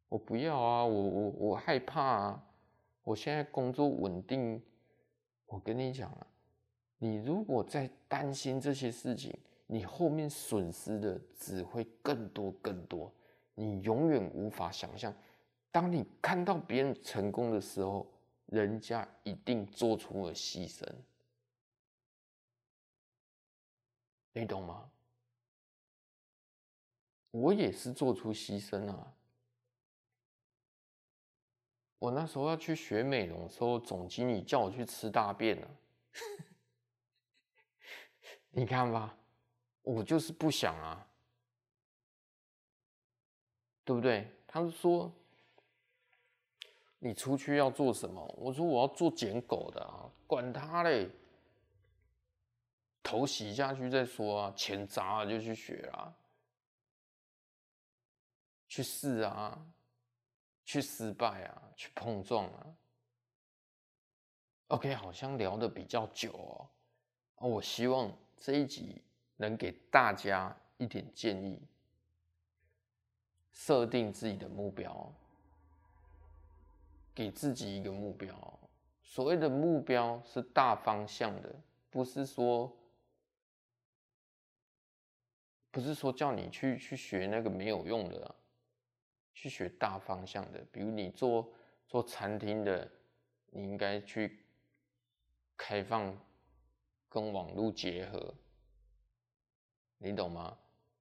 [0.09, 2.43] 我不要啊，我我我害怕啊，
[3.03, 4.61] 我现在工作稳定。
[5.45, 6.27] 我跟你讲啊，
[6.97, 9.33] 你如果在担心这些事情，
[9.67, 13.13] 你后面损失的只会更多更多。
[13.55, 15.13] 你永远无法想象，
[15.73, 18.07] 当你看到别人成功的时候，
[18.45, 20.87] 人家一定做出了牺牲。
[24.33, 24.87] 你懂吗？
[27.31, 29.15] 我也是做出牺牲啊。
[31.97, 35.67] 我那时候要去学美容的时候，总经理叫我去吃大便了。
[38.51, 39.17] 你看吧，
[39.81, 41.07] 我就是不想啊，
[43.83, 44.29] 对不对？
[44.45, 45.11] 他们说
[47.03, 48.23] 你出去要做什么？
[48.37, 51.09] 我说我要做捡狗的啊，管他嘞，
[53.03, 56.13] 头洗下去再说啊，钱砸了就去学啊，
[58.67, 59.65] 去试啊。
[60.65, 62.65] 去失败啊，去碰撞啊。
[64.69, 67.49] OK，好像聊得比较久哦。
[67.49, 69.01] 我希望这一集
[69.35, 71.61] 能给大家一点建议，
[73.51, 75.13] 设定自己的目标，
[77.13, 78.59] 给自己一个目标。
[79.01, 81.55] 所谓的目标是大方向的，
[81.89, 82.75] 不是说，
[85.69, 88.35] 不是说叫你去去学那个没有用的啊。
[89.35, 91.51] 去学大方向的，比如你做
[91.87, 92.89] 做餐厅的，
[93.49, 94.45] 你应该去
[95.57, 96.15] 开放
[97.09, 98.33] 跟网络结合，
[99.97, 100.57] 你懂吗？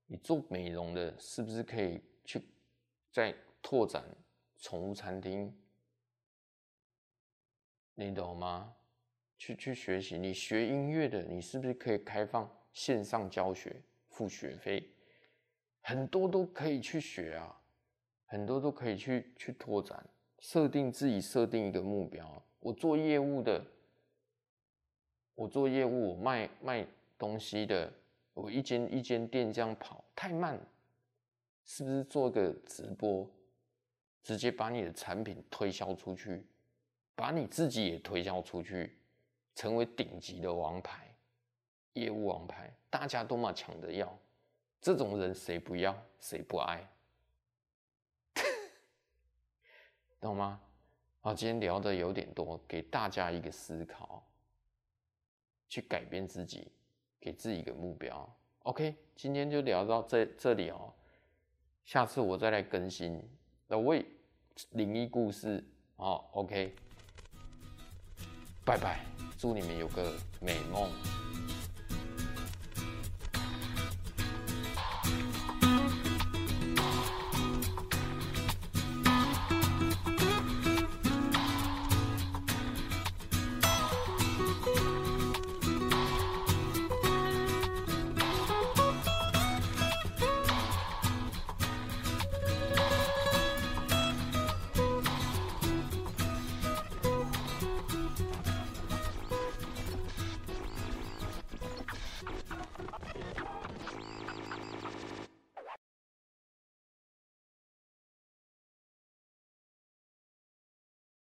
[0.06, 2.42] 你做美容的，是不是可以去
[3.10, 4.02] 再拓展
[4.58, 5.54] 宠物餐厅？
[7.94, 8.74] 你懂吗？
[9.38, 14.88] 去去学习，你学音乐的，你是不是可以开放线上教学，付学费？
[15.80, 17.58] 很多都可以去学啊。
[18.24, 20.02] 很多都可以去去拓展，
[20.38, 22.42] 设定自己设定一个目标。
[22.60, 23.62] 我做业务的，
[25.34, 26.86] 我做业务，我卖卖
[27.18, 27.92] 东西的，
[28.32, 30.58] 我一间一间店这样跑太慢，
[31.66, 33.28] 是不是做个直播，
[34.22, 36.42] 直接把你的产品推销出去，
[37.14, 38.98] 把你自己也推销出去，
[39.54, 41.14] 成为顶级的王牌，
[41.92, 44.18] 业务王牌，大家都嘛抢着要，
[44.80, 46.88] 这种人谁不要，谁不爱？
[50.20, 50.60] 懂吗？
[51.20, 54.26] 好，今天聊的有点多，给大家一个思考，
[55.68, 56.72] 去改变自己，
[57.20, 58.28] 给自己一个目标。
[58.64, 60.92] OK，今天就聊到这这里哦，
[61.84, 63.22] 下次我再来更新。
[63.68, 64.04] 那位
[64.70, 65.64] 灵异故事
[65.96, 66.74] 哦，OK，
[68.64, 69.00] 拜拜。
[69.38, 70.88] 祝你们有个美梦。